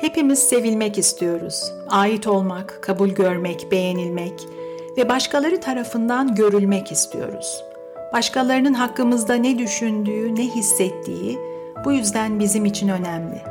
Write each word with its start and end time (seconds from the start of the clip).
Hepimiz 0.00 0.38
sevilmek 0.38 0.98
istiyoruz. 0.98 1.72
Ait 1.88 2.26
olmak, 2.26 2.78
kabul 2.82 3.08
görmek, 3.08 3.66
beğenilmek 3.70 4.32
ve 4.96 5.08
başkaları 5.08 5.60
tarafından 5.60 6.34
görülmek 6.34 6.92
istiyoruz. 6.92 7.64
Başkalarının 8.12 8.74
hakkımızda 8.74 9.34
ne 9.34 9.58
düşündüğü, 9.58 10.34
ne 10.36 10.42
hissettiği 10.42 11.38
bu 11.84 11.92
yüzden 11.92 12.38
bizim 12.38 12.64
için 12.64 12.88
önemli. 12.88 13.42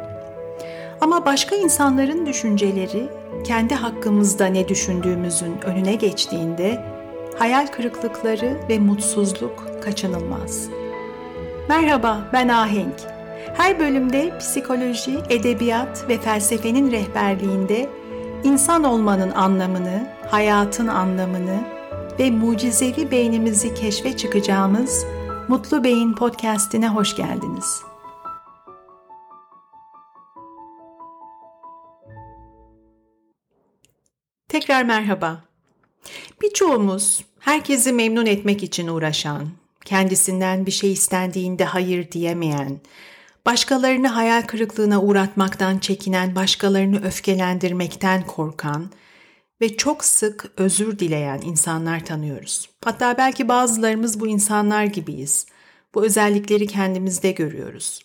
Ama 1.01 1.25
başka 1.25 1.55
insanların 1.55 2.25
düşünceleri 2.25 3.07
kendi 3.43 3.75
hakkımızda 3.75 4.45
ne 4.45 4.67
düşündüğümüzün 4.67 5.61
önüne 5.65 5.95
geçtiğinde 5.95 6.85
hayal 7.39 7.67
kırıklıkları 7.67 8.57
ve 8.69 8.79
mutsuzluk 8.79 9.67
kaçınılmaz. 9.83 10.69
Merhaba, 11.69 12.29
ben 12.33 12.47
Ahenk. 12.47 13.12
Her 13.53 13.79
bölümde 13.79 14.37
psikoloji, 14.39 15.19
edebiyat 15.29 16.09
ve 16.09 16.17
felsefenin 16.17 16.91
rehberliğinde 16.91 17.89
insan 18.43 18.83
olmanın 18.83 19.31
anlamını, 19.31 20.07
hayatın 20.31 20.87
anlamını 20.87 21.63
ve 22.19 22.31
mucizevi 22.31 23.11
beynimizi 23.11 23.73
keşfe 23.73 24.17
çıkacağımız 24.17 25.05
Mutlu 25.47 25.83
Beyin 25.83 26.13
podcast'ine 26.13 26.87
hoş 26.87 27.15
geldiniz. 27.15 27.81
Tekrar 34.47 34.83
merhaba. 34.83 35.41
Birçoğumuz 36.41 37.25
herkesi 37.39 37.93
memnun 37.93 38.25
etmek 38.25 38.63
için 38.63 38.87
uğraşan, 38.87 39.49
kendisinden 39.85 40.65
bir 40.65 40.71
şey 40.71 40.91
istendiğinde 40.91 41.65
hayır 41.65 42.11
diyemeyen, 42.11 42.79
başkalarını 43.45 44.07
hayal 44.07 44.41
kırıklığına 44.41 45.01
uğratmaktan 45.01 45.77
çekinen, 45.77 46.35
başkalarını 46.35 47.05
öfkelendirmekten 47.05 48.27
korkan 48.27 48.91
ve 49.61 49.77
çok 49.77 50.05
sık 50.05 50.51
özür 50.57 50.99
dileyen 50.99 51.41
insanlar 51.41 52.05
tanıyoruz. 52.05 52.69
Hatta 52.83 53.17
belki 53.17 53.47
bazılarımız 53.47 54.19
bu 54.19 54.27
insanlar 54.27 54.83
gibiyiz. 54.83 55.45
Bu 55.95 56.05
özellikleri 56.05 56.67
kendimizde 56.67 57.31
görüyoruz. 57.31 57.99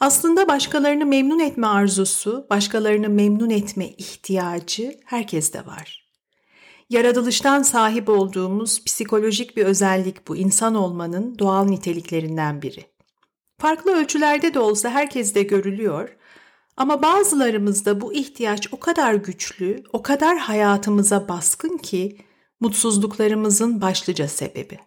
Aslında 0.00 0.48
başkalarını 0.48 1.06
memnun 1.06 1.38
etme 1.38 1.66
arzusu, 1.66 2.46
başkalarını 2.50 3.08
memnun 3.08 3.50
etme 3.50 3.88
ihtiyacı 3.88 5.00
herkeste 5.04 5.66
var. 5.66 6.10
Yaratılıştan 6.90 7.62
sahip 7.62 8.08
olduğumuz 8.08 8.84
psikolojik 8.84 9.56
bir 9.56 9.64
özellik 9.64 10.28
bu 10.28 10.36
insan 10.36 10.74
olmanın 10.74 11.38
doğal 11.38 11.64
niteliklerinden 11.64 12.62
biri. 12.62 12.89
Farklı 13.60 13.92
ölçülerde 13.96 14.54
de 14.54 14.58
olsa 14.58 14.90
herkeste 14.90 15.42
görülüyor 15.42 16.16
ama 16.76 17.02
bazılarımızda 17.02 18.00
bu 18.00 18.12
ihtiyaç 18.12 18.68
o 18.72 18.80
kadar 18.80 19.14
güçlü, 19.14 19.84
o 19.92 20.02
kadar 20.02 20.38
hayatımıza 20.38 21.28
baskın 21.28 21.78
ki 21.78 22.18
mutsuzluklarımızın 22.60 23.80
başlıca 23.80 24.28
sebebi. 24.28 24.78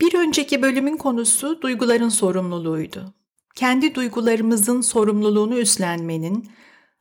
Bir 0.00 0.14
önceki 0.14 0.62
bölümün 0.62 0.96
konusu 0.96 1.62
duyguların 1.62 2.08
sorumluluğuydu. 2.08 3.14
Kendi 3.54 3.94
duygularımızın 3.94 4.80
sorumluluğunu 4.80 5.58
üstlenmenin 5.58 6.50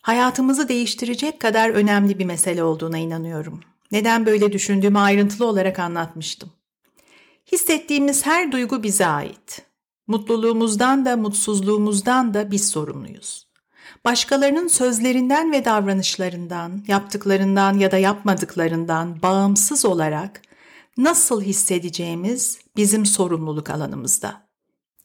hayatımızı 0.02 0.70
değiştirecek 0.70 1.40
kadar 1.40 1.70
önemli 1.70 2.20
bir 2.20 2.26
mesele 2.26 2.64
olduğuna 2.64 2.98
inanıyorum. 2.98 3.60
Neden 3.92 4.26
böyle 4.26 4.54
düşündüğümü 4.54 5.00
ayrıntılı 5.00 5.46
olarak 5.46 5.80
anlatmıştım. 5.80 6.52
Hissettiğimiz 7.52 8.26
her 8.26 8.52
duygu 8.52 8.84
bize 8.84 9.06
ait. 9.06 9.73
Mutluluğumuzdan 10.08 11.06
da 11.06 11.18
mutsuzluğumuzdan 11.18 12.34
da 12.34 12.52
biz 12.52 12.70
sorumluyuz. 12.70 13.48
Başkalarının 14.06 14.68
sözlerinden 14.68 15.52
ve 15.52 15.66
davranışlarından, 15.66 16.84
yaptıklarından 16.88 17.78
ya 17.78 17.92
da 17.92 17.98
yapmadıklarından 17.98 19.22
bağımsız 19.22 19.86
olarak 19.86 20.41
nasıl 20.97 21.41
hissedeceğimiz 21.41 22.59
bizim 22.75 23.06
sorumluluk 23.06 23.69
alanımızda. 23.69 24.47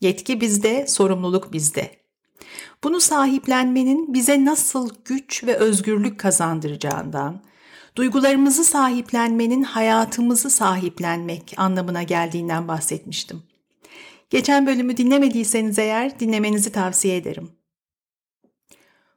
Yetki 0.00 0.40
bizde, 0.40 0.86
sorumluluk 0.86 1.52
bizde. 1.52 1.98
Bunu 2.84 3.00
sahiplenmenin 3.00 4.14
bize 4.14 4.44
nasıl 4.44 4.90
güç 5.04 5.44
ve 5.44 5.54
özgürlük 5.54 6.20
kazandıracağından, 6.20 7.42
duygularımızı 7.96 8.64
sahiplenmenin 8.64 9.62
hayatımızı 9.62 10.50
sahiplenmek 10.50 11.54
anlamına 11.56 12.02
geldiğinden 12.02 12.68
bahsetmiştim. 12.68 13.42
Geçen 14.30 14.66
bölümü 14.66 14.96
dinlemediyseniz 14.96 15.78
eğer 15.78 16.20
dinlemenizi 16.20 16.72
tavsiye 16.72 17.16
ederim. 17.16 17.50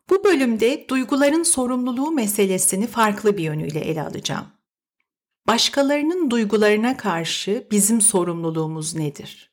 Bu 0.10 0.24
bölümde 0.24 0.86
duyguların 0.90 1.44
sorumluluğu 1.44 2.12
meselesini 2.12 2.88
farklı 2.88 3.38
bir 3.38 3.44
yönüyle 3.44 3.80
ele 3.80 4.02
alacağım. 4.02 4.46
Başkalarının 5.48 6.32
duygularına 6.32 6.98
karşı 6.98 7.68
bizim 7.72 8.02
sorumluluğumuz 8.02 8.96
nedir? 8.96 9.52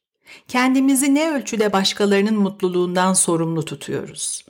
Kendimizi 0.49 1.15
ne 1.15 1.31
ölçüde 1.31 1.73
başkalarının 1.73 2.37
mutluluğundan 2.37 3.13
sorumlu 3.13 3.65
tutuyoruz? 3.65 4.45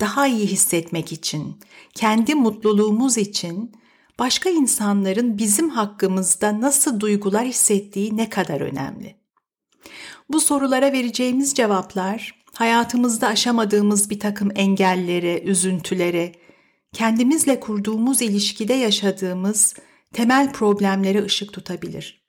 Daha 0.00 0.26
iyi 0.26 0.46
hissetmek 0.46 1.12
için, 1.12 1.60
kendi 1.94 2.34
mutluluğumuz 2.34 3.18
için 3.18 3.72
başka 4.18 4.50
insanların 4.50 5.38
bizim 5.38 5.68
hakkımızda 5.68 6.60
nasıl 6.60 7.00
duygular 7.00 7.46
hissettiği 7.46 8.16
ne 8.16 8.28
kadar 8.28 8.60
önemli. 8.60 9.19
Bu 10.30 10.40
sorulara 10.40 10.92
vereceğimiz 10.92 11.54
cevaplar 11.54 12.34
hayatımızda 12.54 13.28
aşamadığımız 13.28 14.10
bir 14.10 14.20
takım 14.20 14.48
engellere, 14.54 15.40
üzüntülere, 15.40 16.32
kendimizle 16.92 17.60
kurduğumuz 17.60 18.22
ilişkide 18.22 18.74
yaşadığımız 18.74 19.74
temel 20.12 20.52
problemlere 20.52 21.24
ışık 21.24 21.52
tutabilir. 21.52 22.24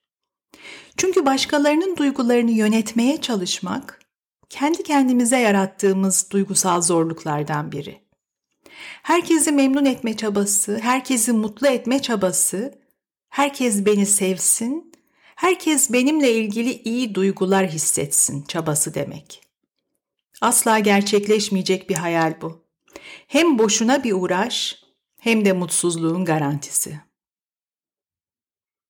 Çünkü 0.96 1.26
başkalarının 1.26 1.96
duygularını 1.96 2.50
yönetmeye 2.50 3.20
çalışmak 3.20 4.00
kendi 4.48 4.82
kendimize 4.82 5.38
yarattığımız 5.38 6.30
duygusal 6.30 6.82
zorluklardan 6.82 7.72
biri. 7.72 8.02
Herkesi 9.02 9.52
memnun 9.52 9.84
etme 9.84 10.16
çabası, 10.16 10.78
herkesi 10.78 11.32
mutlu 11.32 11.66
etme 11.66 12.02
çabası, 12.02 12.74
herkes 13.28 13.86
beni 13.86 14.06
sevsin 14.06 14.91
herkes 15.36 15.92
benimle 15.92 16.32
ilgili 16.32 16.82
iyi 16.82 17.14
duygular 17.14 17.68
hissetsin 17.68 18.42
çabası 18.42 18.94
demek. 18.94 19.42
Asla 20.40 20.78
gerçekleşmeyecek 20.78 21.90
bir 21.90 21.94
hayal 21.94 22.34
bu. 22.40 22.64
Hem 23.26 23.58
boşuna 23.58 24.04
bir 24.04 24.12
uğraş 24.12 24.82
hem 25.20 25.44
de 25.44 25.52
mutsuzluğun 25.52 26.24
garantisi. 26.24 27.00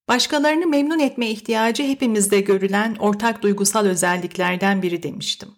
Başkalarını 0.09 0.67
memnun 0.67 0.99
etme 0.99 1.31
ihtiyacı 1.31 1.83
hepimizde 1.83 2.41
görülen 2.41 2.95
ortak 2.95 3.43
duygusal 3.43 3.87
özelliklerden 3.87 4.83
biri 4.83 5.03
demiştim. 5.03 5.49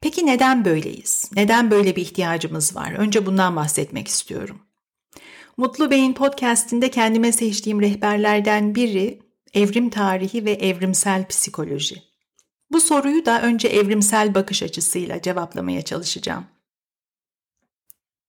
Peki 0.00 0.26
neden 0.26 0.64
böyleyiz? 0.64 1.30
Neden 1.36 1.70
böyle 1.70 1.96
bir 1.96 2.02
ihtiyacımız 2.02 2.76
var? 2.76 2.92
Önce 2.92 3.26
bundan 3.26 3.56
bahsetmek 3.56 4.08
istiyorum. 4.08 4.58
Mutlu 5.56 5.90
Beyin 5.90 6.12
podcast'inde 6.12 6.90
kendime 6.90 7.32
seçtiğim 7.32 7.80
rehberlerden 7.80 8.74
biri 8.74 9.25
evrim 9.54 9.90
tarihi 9.90 10.44
ve 10.44 10.52
evrimsel 10.52 11.26
psikoloji. 11.26 12.02
Bu 12.72 12.80
soruyu 12.80 13.26
da 13.26 13.42
önce 13.42 13.68
evrimsel 13.68 14.34
bakış 14.34 14.62
açısıyla 14.62 15.22
cevaplamaya 15.22 15.82
çalışacağım. 15.82 16.44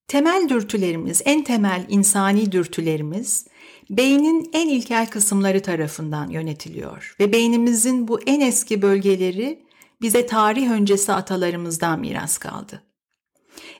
Temel 0.08 0.50
dürtülerimiz, 0.50 1.22
en 1.26 1.44
temel 1.44 1.86
insani 1.90 2.52
dürtülerimiz 2.52 3.48
beynin 3.90 4.50
en 4.54 4.70
ilkel 4.70 5.10
kısımları 5.10 5.62
tarafından 5.62 6.30
yönetiliyor 6.30 7.16
ve 7.20 7.34
beynimizin 7.34 8.08
bu 8.08 8.22
en 8.22 8.42
eski 8.42 8.82
bölgeleri 8.82 9.68
bize 10.02 10.26
tarih 10.26 10.72
öncesi 10.72 11.14
atalarımızdan 11.14 12.00
miras 12.00 12.38
kaldı. 12.38 12.84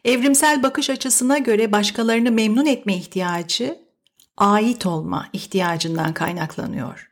Evrimsel 0.06 0.64
bakış 0.64 0.90
açısına 0.90 1.38
göre 1.38 1.72
başkalarını 1.72 2.32
memnun 2.32 2.66
etme 2.66 2.96
ihtiyacı 2.96 3.80
ait 4.38 4.86
olma 4.86 5.30
ihtiyacından 5.34 6.14
kaynaklanıyor. 6.14 7.12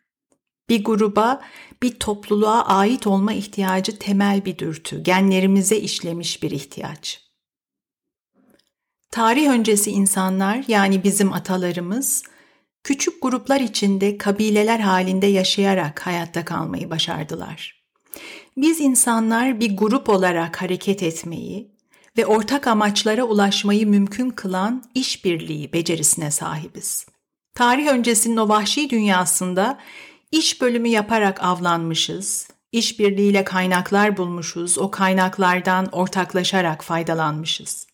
Bir 0.69 0.83
gruba, 0.83 1.41
bir 1.83 1.99
topluluğa 1.99 2.65
ait 2.65 3.07
olma 3.07 3.33
ihtiyacı 3.33 3.99
temel 3.99 4.45
bir 4.45 4.57
dürtü, 4.57 5.03
genlerimize 5.03 5.77
işlemiş 5.77 6.43
bir 6.43 6.51
ihtiyaç. 6.51 7.25
Tarih 9.11 9.49
öncesi 9.49 9.91
insanlar 9.91 10.63
yani 10.67 11.03
bizim 11.03 11.33
atalarımız 11.33 12.23
küçük 12.83 13.21
gruplar 13.21 13.59
içinde 13.59 14.17
kabileler 14.17 14.79
halinde 14.79 15.27
yaşayarak 15.27 16.05
hayatta 16.05 16.45
kalmayı 16.45 16.89
başardılar. 16.89 17.85
Biz 18.57 18.79
insanlar 18.79 19.59
bir 19.59 19.77
grup 19.77 20.09
olarak 20.09 20.61
hareket 20.61 21.03
etmeyi 21.03 21.71
ve 22.17 22.25
ortak 22.25 22.67
amaçlara 22.67 23.23
ulaşmayı 23.23 23.87
mümkün 23.87 24.29
kılan 24.29 24.83
işbirliği 24.95 25.73
becerisine 25.73 26.31
sahibiz. 26.31 27.05
Tarih 27.55 27.87
öncesinin 27.87 28.37
o 28.37 28.49
vahşi 28.49 28.89
dünyasında 28.89 29.79
İş 30.31 30.61
bölümü 30.61 30.87
yaparak 30.87 31.43
avlanmışız, 31.43 32.47
işbirliğiyle 32.71 33.43
kaynaklar 33.43 34.17
bulmuşuz, 34.17 34.77
o 34.77 34.91
kaynaklardan 34.91 35.85
ortaklaşarak 35.91 36.83
faydalanmışız. 36.83 37.87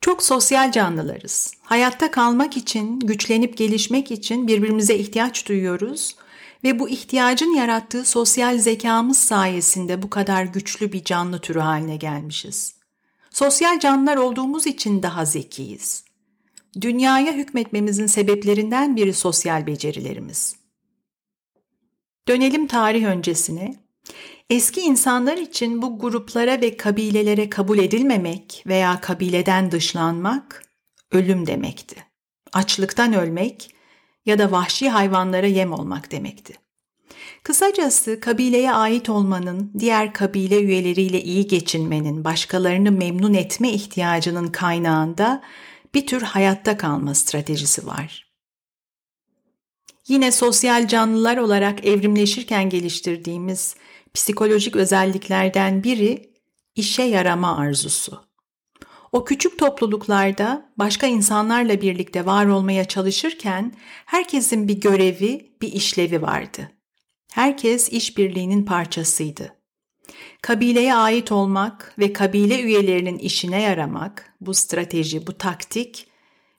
Çok 0.00 0.22
sosyal 0.22 0.72
canlılarız. 0.72 1.54
Hayatta 1.62 2.10
kalmak 2.10 2.56
için, 2.56 3.00
güçlenip 3.00 3.56
gelişmek 3.56 4.10
için 4.10 4.46
birbirimize 4.46 4.94
ihtiyaç 4.94 5.48
duyuyoruz 5.48 6.16
ve 6.64 6.78
bu 6.78 6.88
ihtiyacın 6.88 7.54
yarattığı 7.54 8.04
sosyal 8.04 8.58
zekamız 8.58 9.18
sayesinde 9.18 10.02
bu 10.02 10.10
kadar 10.10 10.44
güçlü 10.44 10.92
bir 10.92 11.04
canlı 11.04 11.38
türü 11.38 11.60
haline 11.60 11.96
gelmişiz. 11.96 12.74
Sosyal 13.30 13.80
canlılar 13.80 14.16
olduğumuz 14.16 14.66
için 14.66 15.02
daha 15.02 15.24
zekiyiz. 15.24 16.04
Dünyaya 16.80 17.32
hükmetmemizin 17.32 18.06
sebeplerinden 18.06 18.96
biri 18.96 19.14
sosyal 19.14 19.66
becerilerimiz. 19.66 20.61
Dönelim 22.28 22.66
tarih 22.66 23.04
öncesine. 23.04 23.74
Eski 24.50 24.80
insanlar 24.80 25.36
için 25.36 25.82
bu 25.82 25.98
gruplara 25.98 26.60
ve 26.60 26.76
kabilelere 26.76 27.50
kabul 27.50 27.78
edilmemek 27.78 28.64
veya 28.66 29.00
kabileden 29.00 29.70
dışlanmak 29.70 30.64
ölüm 31.12 31.46
demekti. 31.46 31.96
Açlıktan 32.52 33.12
ölmek 33.12 33.74
ya 34.26 34.38
da 34.38 34.52
vahşi 34.52 34.90
hayvanlara 34.90 35.46
yem 35.46 35.72
olmak 35.72 36.12
demekti. 36.12 36.54
Kısacası 37.42 38.20
kabileye 38.20 38.72
ait 38.72 39.08
olmanın, 39.08 39.72
diğer 39.78 40.12
kabile 40.12 40.60
üyeleriyle 40.62 41.22
iyi 41.22 41.46
geçinmenin, 41.46 42.24
başkalarını 42.24 42.92
memnun 42.92 43.34
etme 43.34 43.70
ihtiyacının 43.70 44.48
kaynağında 44.48 45.42
bir 45.94 46.06
tür 46.06 46.22
hayatta 46.22 46.76
kalma 46.76 47.14
stratejisi 47.14 47.86
var. 47.86 48.31
Yine 50.08 50.32
sosyal 50.32 50.88
canlılar 50.88 51.36
olarak 51.36 51.86
evrimleşirken 51.86 52.70
geliştirdiğimiz 52.70 53.76
psikolojik 54.14 54.76
özelliklerden 54.76 55.84
biri 55.84 56.32
işe 56.74 57.02
yarama 57.02 57.56
arzusu. 57.56 58.32
O 59.12 59.24
küçük 59.24 59.58
topluluklarda 59.58 60.72
başka 60.76 61.06
insanlarla 61.06 61.80
birlikte 61.80 62.26
var 62.26 62.46
olmaya 62.46 62.84
çalışırken 62.84 63.74
herkesin 64.06 64.68
bir 64.68 64.80
görevi, 64.80 65.56
bir 65.62 65.72
işlevi 65.72 66.22
vardı. 66.22 66.70
Herkes 67.32 67.88
işbirliğinin 67.88 68.64
parçasıydı. 68.64 69.56
Kabileye 70.42 70.94
ait 70.94 71.32
olmak 71.32 71.94
ve 71.98 72.12
kabile 72.12 72.62
üyelerinin 72.62 73.18
işine 73.18 73.62
yaramak, 73.62 74.34
bu 74.40 74.54
strateji, 74.54 75.26
bu 75.26 75.38
taktik 75.38 76.06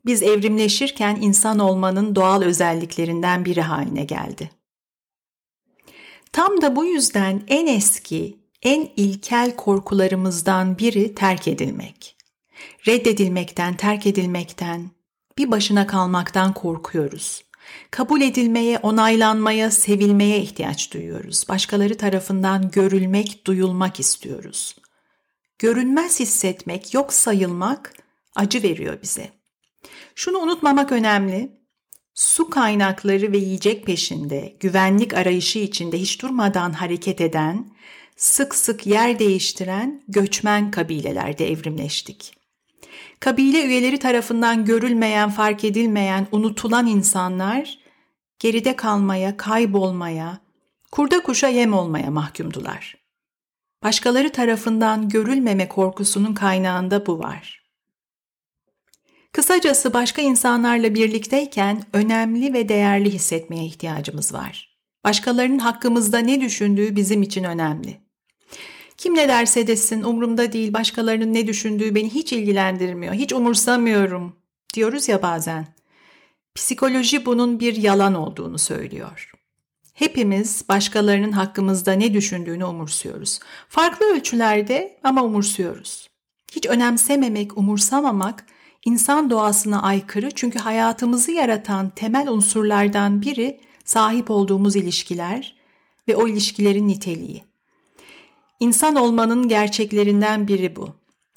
biz 0.05 0.23
evrimleşirken 0.23 1.17
insan 1.21 1.59
olmanın 1.59 2.15
doğal 2.15 2.41
özelliklerinden 2.41 3.45
biri 3.45 3.61
haline 3.61 4.03
geldi. 4.05 4.49
Tam 6.31 6.61
da 6.61 6.75
bu 6.75 6.85
yüzden 6.85 7.43
en 7.47 7.67
eski, 7.67 8.37
en 8.61 8.89
ilkel 8.95 9.55
korkularımızdan 9.55 10.77
biri 10.77 11.15
terk 11.15 11.47
edilmek. 11.47 12.17
Reddedilmekten, 12.87 13.77
terk 13.77 14.07
edilmekten, 14.07 14.91
bir 15.37 15.51
başına 15.51 15.87
kalmaktan 15.87 16.53
korkuyoruz. 16.53 17.43
Kabul 17.91 18.21
edilmeye, 18.21 18.77
onaylanmaya, 18.77 19.71
sevilmeye 19.71 20.39
ihtiyaç 20.39 20.93
duyuyoruz. 20.93 21.49
Başkaları 21.49 21.97
tarafından 21.97 22.71
görülmek, 22.71 23.47
duyulmak 23.47 23.99
istiyoruz. 23.99 24.75
Görünmez 25.59 26.19
hissetmek, 26.19 26.93
yok 26.93 27.13
sayılmak 27.13 27.93
acı 28.35 28.63
veriyor 28.63 29.01
bize. 29.01 29.42
Şunu 30.15 30.37
unutmamak 30.37 30.91
önemli. 30.91 31.51
Su 32.13 32.49
kaynakları 32.49 33.31
ve 33.31 33.37
yiyecek 33.37 33.85
peşinde, 33.85 34.57
güvenlik 34.59 35.13
arayışı 35.13 35.59
içinde 35.59 35.97
hiç 35.97 36.21
durmadan 36.21 36.71
hareket 36.71 37.21
eden, 37.21 37.71
sık 38.15 38.55
sık 38.55 38.87
yer 38.87 39.19
değiştiren 39.19 40.03
göçmen 40.07 40.71
kabilelerde 40.71 41.51
evrimleştik. 41.51 42.33
Kabile 43.19 43.65
üyeleri 43.65 43.99
tarafından 43.99 44.65
görülmeyen, 44.65 45.29
fark 45.29 45.63
edilmeyen, 45.63 46.27
unutulan 46.31 46.87
insanlar 46.87 47.79
geride 48.39 48.75
kalmaya, 48.75 49.37
kaybolmaya, 49.37 50.39
kurda 50.91 51.23
kuşa 51.23 51.47
yem 51.47 51.73
olmaya 51.73 52.11
mahkumdular. 52.11 52.95
Başkaları 53.83 54.31
tarafından 54.31 55.09
görülmeme 55.09 55.69
korkusunun 55.69 56.33
kaynağında 56.33 57.05
bu 57.05 57.19
var. 57.19 57.62
Kısacası 59.33 59.93
başka 59.93 60.21
insanlarla 60.21 60.95
birlikteyken 60.95 61.83
önemli 61.93 62.53
ve 62.53 62.69
değerli 62.69 63.09
hissetmeye 63.09 63.65
ihtiyacımız 63.65 64.33
var. 64.33 64.77
Başkalarının 65.03 65.59
hakkımızda 65.59 66.19
ne 66.19 66.41
düşündüğü 66.41 66.95
bizim 66.95 67.21
için 67.21 67.43
önemli. 67.43 67.97
Kim 68.97 69.15
ne 69.15 69.27
derse 69.27 69.67
desin 69.67 70.03
umurumda 70.03 70.53
değil 70.53 70.73
başkalarının 70.73 71.33
ne 71.33 71.47
düşündüğü 71.47 71.95
beni 71.95 72.09
hiç 72.09 72.33
ilgilendirmiyor, 72.33 73.13
hiç 73.13 73.33
umursamıyorum 73.33 74.35
diyoruz 74.73 75.09
ya 75.09 75.21
bazen. 75.21 75.67
Psikoloji 76.55 77.25
bunun 77.25 77.59
bir 77.59 77.75
yalan 77.75 78.13
olduğunu 78.13 78.57
söylüyor. 78.57 79.31
Hepimiz 79.93 80.65
başkalarının 80.69 81.31
hakkımızda 81.31 81.93
ne 81.93 82.13
düşündüğünü 82.13 82.65
umursuyoruz. 82.65 83.39
Farklı 83.69 84.05
ölçülerde 84.05 84.99
ama 85.03 85.23
umursuyoruz. 85.23 86.09
Hiç 86.51 86.65
önemsememek, 86.65 87.57
umursamamak 87.57 88.45
insan 88.85 89.29
doğasına 89.29 89.81
aykırı 89.81 90.31
çünkü 90.31 90.59
hayatımızı 90.59 91.31
yaratan 91.31 91.89
temel 91.89 92.27
unsurlardan 92.27 93.21
biri 93.21 93.59
sahip 93.85 94.31
olduğumuz 94.31 94.75
ilişkiler 94.75 95.55
ve 96.07 96.15
o 96.15 96.27
ilişkilerin 96.27 96.87
niteliği. 96.87 97.43
İnsan 98.59 98.95
olmanın 98.95 99.47
gerçeklerinden 99.47 100.47
biri 100.47 100.75
bu. 100.75 100.89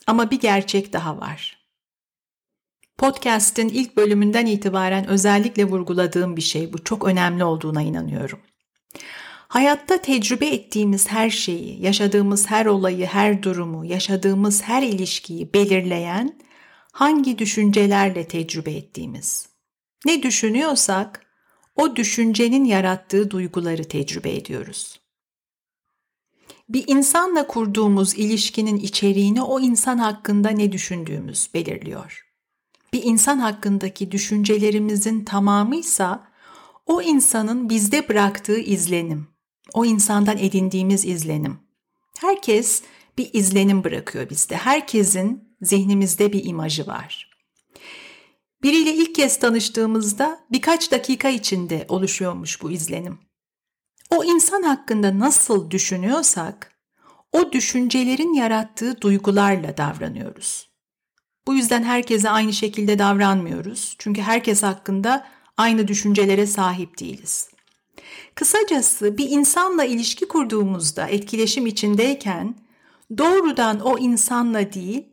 Ama 0.07 0.31
bir 0.31 0.41
gerçek 0.41 0.93
daha 0.93 1.21
var. 1.21 1.67
Podcast'in 2.99 3.69
ilk 3.69 3.97
bölümünden 3.97 4.47
itibaren 4.47 5.07
özellikle 5.07 5.65
vurguladığım 5.65 6.37
bir 6.37 6.43
şey 6.43 6.73
bu. 6.73 6.85
Çok 6.85 7.05
önemli 7.05 7.45
olduğuna 7.45 7.83
inanıyorum. 7.83 8.39
Hayatta 9.49 10.03
tecrübe 10.03 10.47
ettiğimiz 10.47 11.09
her 11.09 11.31
şeyi, 11.31 11.83
yaşadığımız 11.83 12.51
her 12.51 12.67
olayı, 12.67 13.07
her 13.07 13.43
durumu, 13.43 13.85
yaşadığımız 13.85 14.63
her 14.63 14.83
ilişkiyi 14.83 15.55
belirleyen 15.55 16.39
hangi 16.97 17.39
düşüncelerle 17.39 18.29
tecrübe 18.29 18.73
ettiğimiz. 18.73 19.49
Ne 20.07 20.23
düşünüyorsak 20.23 21.27
o 21.75 21.97
düşüncenin 21.97 22.65
yarattığı 22.65 23.31
duyguları 23.31 23.85
tecrübe 23.85 24.35
ediyoruz. 24.35 25.01
Bir 26.69 26.85
insanla 26.87 27.47
kurduğumuz 27.47 28.15
ilişkinin 28.15 28.77
içeriğini 28.77 29.43
o 29.43 29.61
insan 29.61 29.99
hakkında 29.99 30.49
ne 30.49 30.73
düşündüğümüz 30.73 31.51
belirliyor. 31.55 32.27
Bir 32.93 33.03
insan 33.03 33.39
hakkındaki 33.39 34.13
düşüncelerimizin 34.13 35.25
tamamıysa 35.25 36.29
o 36.87 37.03
insanın 37.03 37.69
bizde 37.69 38.09
bıraktığı 38.09 38.59
izlenim, 38.59 39.29
o 39.73 39.85
insandan 39.85 40.39
edindiğimiz 40.39 41.05
izlenim. 41.05 41.59
Herkes 42.19 42.83
bir 43.19 43.31
izlenim 43.33 43.85
bırakıyor 43.85 44.31
bizde. 44.31 44.57
Herkesin 44.57 45.46
zihnimizde 45.63 46.33
bir 46.33 46.45
imajı 46.45 46.87
var. 46.87 47.31
Biriyle 48.63 48.95
ilk 48.95 49.15
kez 49.15 49.39
tanıştığımızda 49.39 50.41
birkaç 50.53 50.93
dakika 50.93 51.29
içinde 51.29 51.87
oluşuyormuş 51.89 52.63
bu 52.63 52.71
izlenim. 52.71 53.19
O 54.11 54.25
insan 54.25 54.63
hakkında 54.63 55.19
nasıl 55.19 55.71
düşünüyorsak, 55.71 56.73
o 57.33 57.53
düşüncelerin 57.53 58.35
yarattığı 58.35 59.01
duygularla 59.01 59.77
davranıyoruz. 59.77 60.69
Bu 61.47 61.55
yüzden 61.55 61.83
herkese 61.83 62.31
aynı 62.31 62.53
şekilde 62.53 62.99
davranmıyoruz. 62.99 63.97
Çünkü 63.99 64.23
herkes 64.23 64.63
hakkında 64.63 65.27
aynı 65.57 65.89
düşüncelere 65.89 66.47
sahip 66.47 67.01
değiliz. 67.01 67.51
Kısacası 68.35 69.19
bir 69.19 69.31
insanla 69.31 69.85
ilişki 69.85 70.29
kurduğumuzda, 70.29 71.07
etkileşim 71.07 71.67
içindeyken 71.67 72.55
doğrudan 73.19 73.81
o 73.81 73.99
insanla 73.99 74.73
değil, 74.73 75.05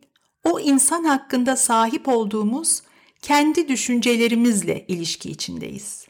o 0.43 0.59
insan 0.59 1.03
hakkında 1.03 1.55
sahip 1.55 2.07
olduğumuz 2.07 2.81
kendi 3.21 3.67
düşüncelerimizle 3.67 4.85
ilişki 4.87 5.31
içindeyiz. 5.31 6.07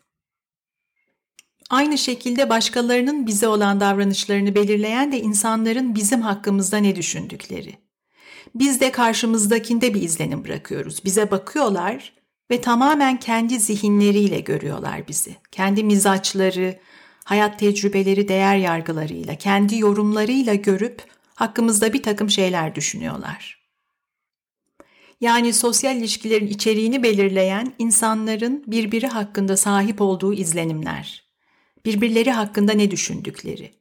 Aynı 1.70 1.98
şekilde 1.98 2.50
başkalarının 2.50 3.28
bize 3.28 3.48
olan 3.48 3.80
davranışlarını 3.80 4.56
belirleyen 4.56 5.12
de 5.12 5.22
insanların 5.22 5.96
bizim 5.96 6.22
hakkımızda 6.22 6.78
ne 6.78 6.96
düşündükleri. 6.96 7.76
Biz 8.56 8.82
de 8.82 8.92
karşımızdakinde 8.92 9.94
bir 9.94 10.02
izlenim 10.02 10.44
bırakıyoruz. 10.46 11.06
Bize 11.06 11.32
bakıyorlar 11.32 12.14
ve 12.52 12.62
tamamen 12.62 13.20
kendi 13.20 13.60
zihinleriyle 13.60 14.40
görüyorlar 14.40 15.08
bizi. 15.08 15.36
Kendi 15.52 15.84
mizaçları, 15.84 16.80
hayat 17.24 17.60
tecrübeleri, 17.60 18.28
değer 18.28 18.58
yargılarıyla, 18.58 19.36
kendi 19.36 19.80
yorumlarıyla 19.80 20.54
görüp 20.54 21.04
hakkımızda 21.36 21.94
bir 21.94 22.04
takım 22.04 22.30
şeyler 22.30 22.76
düşünüyorlar. 22.76 23.63
Yani 25.22 25.54
sosyal 25.54 25.98
ilişkilerin 25.98 26.48
içeriğini 26.48 27.04
belirleyen 27.04 27.74
insanların 27.80 28.64
birbiri 28.68 29.08
hakkında 29.08 29.58
sahip 29.58 30.02
olduğu 30.02 30.34
izlenimler. 30.34 31.24
Birbirleri 31.86 32.32
hakkında 32.32 32.74
ne 32.74 32.92
düşündükleri. 32.92 33.72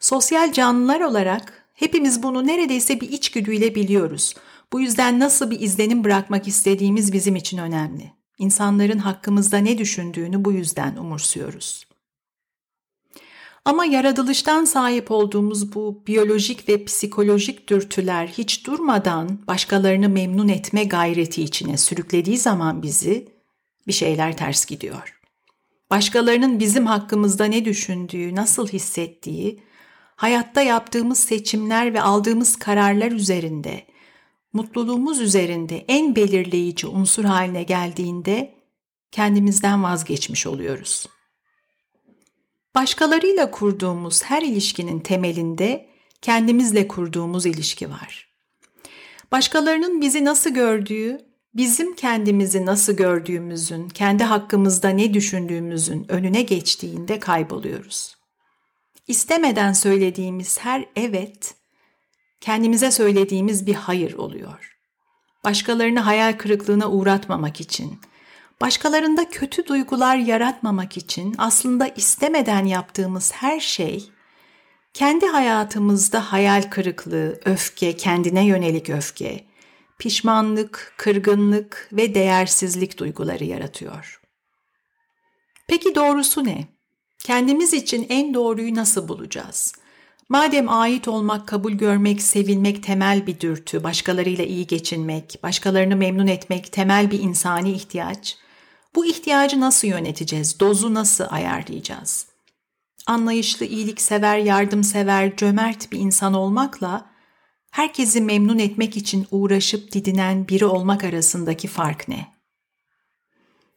Sosyal 0.00 0.52
canlılar 0.52 1.00
olarak 1.00 1.66
hepimiz 1.74 2.22
bunu 2.22 2.46
neredeyse 2.46 3.00
bir 3.00 3.08
içgüdüyle 3.08 3.74
biliyoruz. 3.74 4.34
Bu 4.72 4.80
yüzden 4.80 5.20
nasıl 5.20 5.50
bir 5.50 5.60
izlenim 5.60 6.04
bırakmak 6.04 6.48
istediğimiz 6.48 7.12
bizim 7.12 7.36
için 7.36 7.58
önemli. 7.58 8.12
İnsanların 8.38 8.98
hakkımızda 8.98 9.58
ne 9.58 9.78
düşündüğünü 9.78 10.44
bu 10.44 10.52
yüzden 10.52 10.96
umursuyoruz. 10.96 11.86
Ama 13.64 13.84
yaratılıştan 13.84 14.64
sahip 14.64 15.10
olduğumuz 15.10 15.74
bu 15.74 16.02
biyolojik 16.06 16.68
ve 16.68 16.84
psikolojik 16.84 17.68
dürtüler 17.68 18.26
hiç 18.26 18.66
durmadan 18.66 19.38
başkalarını 19.46 20.08
memnun 20.08 20.48
etme 20.48 20.84
gayreti 20.84 21.42
içine 21.42 21.76
sürüklediği 21.76 22.38
zaman 22.38 22.82
bizi 22.82 23.28
bir 23.86 23.92
şeyler 23.92 24.36
ters 24.36 24.66
gidiyor. 24.66 25.20
Başkalarının 25.90 26.60
bizim 26.60 26.86
hakkımızda 26.86 27.44
ne 27.44 27.64
düşündüğü, 27.64 28.34
nasıl 28.34 28.68
hissettiği, 28.68 29.62
hayatta 30.16 30.62
yaptığımız 30.62 31.18
seçimler 31.18 31.94
ve 31.94 32.02
aldığımız 32.02 32.56
kararlar 32.56 33.12
üzerinde, 33.12 33.86
mutluluğumuz 34.52 35.20
üzerinde 35.20 35.84
en 35.88 36.16
belirleyici 36.16 36.86
unsur 36.86 37.24
haline 37.24 37.62
geldiğinde 37.62 38.54
kendimizden 39.10 39.82
vazgeçmiş 39.82 40.46
oluyoruz.'' 40.46 41.21
Başkalarıyla 42.74 43.50
kurduğumuz 43.50 44.22
her 44.22 44.42
ilişkinin 44.42 45.00
temelinde 45.00 45.88
kendimizle 46.22 46.88
kurduğumuz 46.88 47.46
ilişki 47.46 47.90
var. 47.90 48.32
Başkalarının 49.32 50.00
bizi 50.00 50.24
nasıl 50.24 50.50
gördüğü, 50.50 51.18
bizim 51.54 51.94
kendimizi 51.94 52.66
nasıl 52.66 52.92
gördüğümüzün, 52.92 53.88
kendi 53.88 54.24
hakkımızda 54.24 54.88
ne 54.88 55.14
düşündüğümüzün 55.14 56.06
önüne 56.12 56.42
geçtiğinde 56.42 57.18
kayboluyoruz. 57.20 58.16
İstemeden 59.06 59.72
söylediğimiz 59.72 60.58
her 60.58 60.84
evet, 60.96 61.54
kendimize 62.40 62.90
söylediğimiz 62.90 63.66
bir 63.66 63.74
hayır 63.74 64.14
oluyor. 64.14 64.78
Başkalarını 65.44 66.00
hayal 66.00 66.38
kırıklığına 66.38 66.90
uğratmamak 66.90 67.60
için, 67.60 68.00
Başkalarında 68.60 69.28
kötü 69.28 69.66
duygular 69.66 70.16
yaratmamak 70.16 70.96
için 70.96 71.34
aslında 71.38 71.88
istemeden 71.88 72.64
yaptığımız 72.64 73.32
her 73.32 73.60
şey 73.60 74.10
kendi 74.94 75.26
hayatımızda 75.26 76.32
hayal 76.32 76.62
kırıklığı, 76.62 77.40
öfke, 77.44 77.96
kendine 77.96 78.46
yönelik 78.46 78.90
öfke, 78.90 79.44
pişmanlık, 79.98 80.94
kırgınlık 80.96 81.88
ve 81.92 82.14
değersizlik 82.14 82.98
duyguları 82.98 83.44
yaratıyor. 83.44 84.20
Peki 85.68 85.94
doğrusu 85.94 86.44
ne? 86.44 86.66
Kendimiz 87.18 87.72
için 87.74 88.06
en 88.08 88.34
doğruyu 88.34 88.74
nasıl 88.74 89.08
bulacağız? 89.08 89.74
Madem 90.28 90.68
ait 90.68 91.08
olmak, 91.08 91.48
kabul 91.48 91.72
görmek, 91.72 92.22
sevilmek 92.22 92.82
temel 92.82 93.26
bir 93.26 93.40
dürtü, 93.40 93.84
başkalarıyla 93.84 94.44
iyi 94.44 94.66
geçinmek, 94.66 95.38
başkalarını 95.42 95.96
memnun 95.96 96.26
etmek 96.26 96.72
temel 96.72 97.10
bir 97.10 97.18
insani 97.18 97.72
ihtiyaç, 97.72 98.36
bu 98.94 99.06
ihtiyacı 99.06 99.60
nasıl 99.60 99.88
yöneteceğiz? 99.88 100.60
Dozu 100.60 100.94
nasıl 100.94 101.24
ayarlayacağız? 101.30 102.26
Anlayışlı, 103.06 103.66
iyiliksever, 103.66 104.38
yardımsever, 104.38 105.36
cömert 105.36 105.92
bir 105.92 105.98
insan 105.98 106.34
olmakla 106.34 107.10
herkesi 107.70 108.20
memnun 108.20 108.58
etmek 108.58 108.96
için 108.96 109.26
uğraşıp 109.30 109.92
didinen 109.92 110.48
biri 110.48 110.64
olmak 110.64 111.04
arasındaki 111.04 111.68
fark 111.68 112.08
ne? 112.08 112.32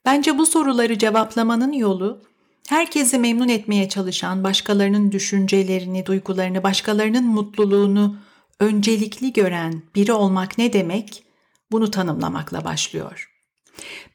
Bence 0.06 0.38
bu 0.38 0.46
soruları 0.46 0.98
cevaplamanın 0.98 1.72
yolu 1.72 2.22
herkesi 2.70 3.20
memnun 3.20 3.48
etmeye 3.48 3.90
çalışan, 3.90 4.44
başkalarının 4.44 5.12
düşüncelerini, 5.12 6.06
duygularını, 6.06 6.64
başkalarının 6.64 7.26
mutluluğunu 7.26 8.18
öncelikli 8.60 9.34
gören 9.34 9.82
biri 9.96 10.14
olmak 10.14 10.58
ne 10.58 10.74
demek? 10.74 11.24
Bunu 11.72 11.92
tanımlamakla 11.92 12.66
başlıyor. 12.66 13.35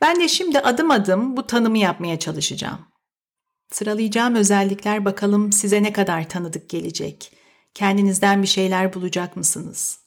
Ben 0.01 0.21
de 0.21 0.29
şimdi 0.29 0.61
adım 0.61 0.91
adım 0.91 1.37
bu 1.37 1.47
tanımı 1.47 1.79
yapmaya 1.79 2.19
çalışacağım. 2.19 2.87
Sıralayacağım 3.73 4.35
özellikler 4.35 5.05
bakalım 5.05 5.53
size 5.53 5.83
ne 5.83 5.93
kadar 5.93 6.29
tanıdık 6.29 6.69
gelecek. 6.69 7.33
Kendinizden 7.75 8.43
bir 8.43 8.49
şeyler 8.49 8.95
bulacak 8.95 9.37
mısınız? 9.37 10.01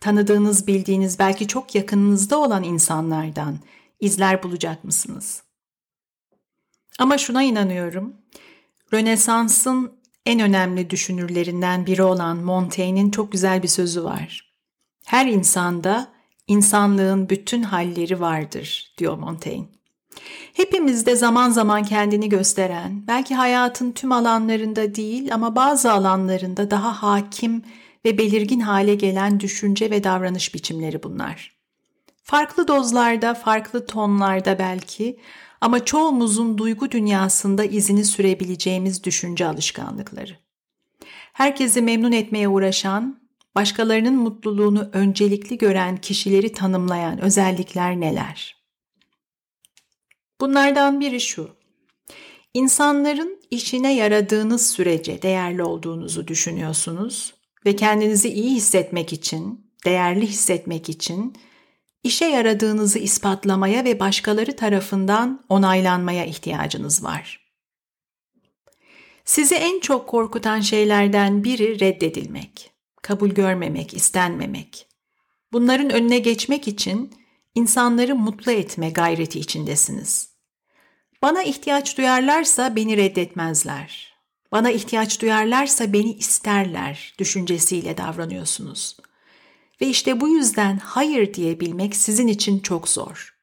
Tanıdığınız, 0.00 0.66
bildiğiniz, 0.66 1.18
belki 1.18 1.46
çok 1.46 1.74
yakınınızda 1.74 2.38
olan 2.38 2.62
insanlardan 2.62 3.58
izler 4.00 4.42
bulacak 4.42 4.84
mısınız? 4.84 5.42
Ama 6.98 7.18
şuna 7.18 7.42
inanıyorum. 7.42 8.16
Rönesans'ın 8.92 9.92
en 10.26 10.40
önemli 10.40 10.90
düşünürlerinden 10.90 11.86
biri 11.86 12.02
olan 12.02 12.36
Montaigne'in 12.36 13.10
çok 13.10 13.32
güzel 13.32 13.62
bir 13.62 13.68
sözü 13.68 14.04
var. 14.04 14.54
Her 15.06 15.26
insanda 15.26 16.15
İnsanlığın 16.46 17.28
bütün 17.28 17.62
halleri 17.62 18.20
vardır, 18.20 18.94
diyor 18.98 19.18
Montaigne. 19.18 19.66
Hepimizde 20.52 21.16
zaman 21.16 21.50
zaman 21.50 21.82
kendini 21.82 22.28
gösteren, 22.28 23.06
belki 23.06 23.34
hayatın 23.34 23.92
tüm 23.92 24.12
alanlarında 24.12 24.94
değil 24.94 25.34
ama 25.34 25.56
bazı 25.56 25.92
alanlarında 25.92 26.70
daha 26.70 27.02
hakim 27.02 27.62
ve 28.04 28.18
belirgin 28.18 28.60
hale 28.60 28.94
gelen 28.94 29.40
düşünce 29.40 29.90
ve 29.90 30.04
davranış 30.04 30.54
biçimleri 30.54 31.02
bunlar. 31.02 31.56
Farklı 32.22 32.68
dozlarda, 32.68 33.34
farklı 33.34 33.86
tonlarda 33.86 34.58
belki 34.58 35.18
ama 35.60 35.84
çoğumuzun 35.84 36.58
duygu 36.58 36.90
dünyasında 36.90 37.64
izini 37.64 38.04
sürebileceğimiz 38.04 39.04
düşünce 39.04 39.46
alışkanlıkları. 39.46 40.32
Herkesi 41.32 41.82
memnun 41.82 42.12
etmeye 42.12 42.48
uğraşan, 42.48 43.20
başkalarının 43.56 44.14
mutluluğunu 44.14 44.90
öncelikli 44.92 45.58
gören 45.58 45.96
kişileri 45.96 46.52
tanımlayan 46.52 47.20
özellikler 47.20 48.00
neler? 48.00 48.56
Bunlardan 50.40 51.00
biri 51.00 51.20
şu. 51.20 51.50
İnsanların 52.54 53.40
işine 53.50 53.94
yaradığınız 53.94 54.70
sürece 54.70 55.22
değerli 55.22 55.62
olduğunuzu 55.62 56.28
düşünüyorsunuz 56.28 57.34
ve 57.66 57.76
kendinizi 57.76 58.28
iyi 58.28 58.50
hissetmek 58.50 59.12
için, 59.12 59.70
değerli 59.84 60.26
hissetmek 60.26 60.88
için 60.88 61.36
işe 62.02 62.24
yaradığınızı 62.24 62.98
ispatlamaya 62.98 63.84
ve 63.84 64.00
başkaları 64.00 64.56
tarafından 64.56 65.44
onaylanmaya 65.48 66.24
ihtiyacınız 66.24 67.04
var. 67.04 67.46
Sizi 69.24 69.54
en 69.54 69.80
çok 69.80 70.08
korkutan 70.08 70.60
şeylerden 70.60 71.44
biri 71.44 71.80
reddedilmek 71.80 72.75
kabul 73.06 73.30
görmemek, 73.30 73.94
istenmemek. 73.94 74.86
Bunların 75.52 75.90
önüne 75.90 76.18
geçmek 76.18 76.68
için 76.68 77.14
insanları 77.54 78.14
mutlu 78.16 78.52
etme 78.52 78.90
gayreti 78.90 79.40
içindesiniz. 79.40 80.28
Bana 81.22 81.42
ihtiyaç 81.42 81.98
duyarlarsa 81.98 82.76
beni 82.76 82.96
reddetmezler. 82.96 84.14
Bana 84.52 84.70
ihtiyaç 84.70 85.22
duyarlarsa 85.22 85.92
beni 85.92 86.12
isterler 86.12 87.14
düşüncesiyle 87.18 87.96
davranıyorsunuz. 87.96 88.96
Ve 89.80 89.86
işte 89.86 90.20
bu 90.20 90.28
yüzden 90.28 90.78
hayır 90.78 91.34
diyebilmek 91.34 91.96
sizin 91.96 92.28
için 92.28 92.58
çok 92.58 92.88
zor. 92.88 93.36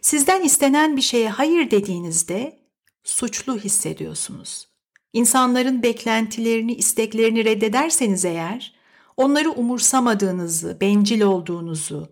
Sizden 0.00 0.42
istenen 0.42 0.96
bir 0.96 1.02
şeye 1.02 1.28
hayır 1.28 1.70
dediğinizde 1.70 2.58
suçlu 3.04 3.58
hissediyorsunuz. 3.58 4.68
İnsanların 5.12 5.82
beklentilerini, 5.82 6.74
isteklerini 6.74 7.44
reddederseniz 7.44 8.24
eğer 8.24 8.81
onları 9.16 9.50
umursamadığınızı, 9.50 10.78
bencil 10.80 11.20
olduğunuzu, 11.20 12.08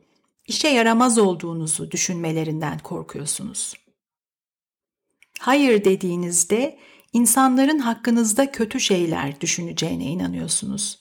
işe 0.47 0.69
yaramaz 0.69 1.19
olduğunuzu 1.19 1.91
düşünmelerinden 1.91 2.79
korkuyorsunuz. 2.79 3.75
Hayır 5.41 5.85
dediğinizde 5.85 6.79
insanların 7.13 7.79
hakkınızda 7.79 8.53
kötü 8.53 8.81
şeyler 8.81 9.41
düşüneceğine 9.41 10.05
inanıyorsunuz. 10.05 10.99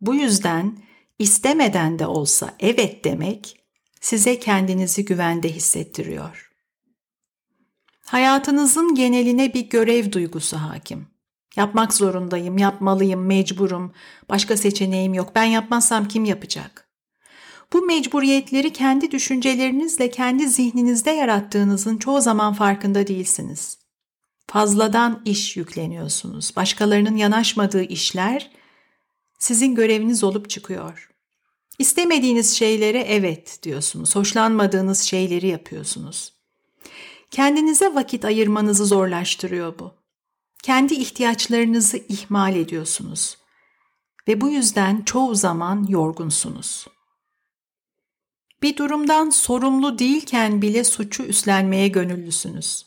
Bu 0.00 0.14
yüzden 0.14 0.78
istemeden 1.18 1.98
de 1.98 2.06
olsa 2.06 2.54
evet 2.60 3.04
demek 3.04 3.60
size 4.00 4.38
kendinizi 4.38 5.04
güvende 5.04 5.48
hissettiriyor. 5.48 6.50
Hayatınızın 8.06 8.94
geneline 8.94 9.54
bir 9.54 9.68
görev 9.68 10.12
duygusu 10.12 10.56
hakim. 10.56 11.15
Yapmak 11.56 11.94
zorundayım, 11.94 12.58
yapmalıyım, 12.58 13.26
mecburum, 13.26 13.92
başka 14.28 14.56
seçeneğim 14.56 15.14
yok. 15.14 15.32
Ben 15.34 15.44
yapmazsam 15.44 16.08
kim 16.08 16.24
yapacak? 16.24 16.88
Bu 17.72 17.82
mecburiyetleri 17.82 18.72
kendi 18.72 19.10
düşüncelerinizle 19.10 20.10
kendi 20.10 20.48
zihninizde 20.48 21.10
yarattığınızın 21.10 21.96
çoğu 21.98 22.20
zaman 22.20 22.52
farkında 22.52 23.06
değilsiniz. 23.06 23.78
Fazladan 24.46 25.22
iş 25.24 25.56
yükleniyorsunuz. 25.56 26.56
Başkalarının 26.56 27.16
yanaşmadığı 27.16 27.82
işler 27.82 28.50
sizin 29.38 29.74
göreviniz 29.74 30.24
olup 30.24 30.50
çıkıyor. 30.50 31.10
İstemediğiniz 31.78 32.56
şeylere 32.56 33.00
evet 33.00 33.58
diyorsunuz. 33.62 34.16
Hoşlanmadığınız 34.16 35.00
şeyleri 35.00 35.46
yapıyorsunuz. 35.46 36.32
Kendinize 37.30 37.94
vakit 37.94 38.24
ayırmanızı 38.24 38.86
zorlaştırıyor 38.86 39.78
bu. 39.78 40.05
Kendi 40.66 40.94
ihtiyaçlarınızı 40.94 41.96
ihmal 42.08 42.56
ediyorsunuz. 42.56 43.36
ve 44.28 44.40
bu 44.40 44.48
yüzden 44.48 45.02
çoğu 45.02 45.34
zaman 45.34 45.86
yorgunsunuz. 45.88 46.86
Bir 48.62 48.76
durumdan 48.76 49.30
sorumlu 49.30 49.98
değilken 49.98 50.62
bile 50.62 50.84
suçu 50.84 51.22
üstlenmeye 51.22 51.88
gönüllüsünüz. 51.88 52.86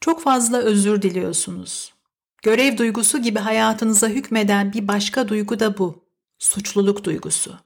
Çok 0.00 0.20
fazla 0.20 0.58
özür 0.58 1.02
diliyorsunuz. 1.02 1.94
Görev 2.42 2.78
duygusu 2.78 3.22
gibi 3.22 3.38
hayatınıza 3.38 4.08
hükmeden 4.08 4.72
bir 4.72 4.88
başka 4.88 5.28
duygu 5.28 5.60
da 5.60 5.78
bu. 5.78 6.04
Suçluluk 6.38 7.04
duygusu. 7.04 7.58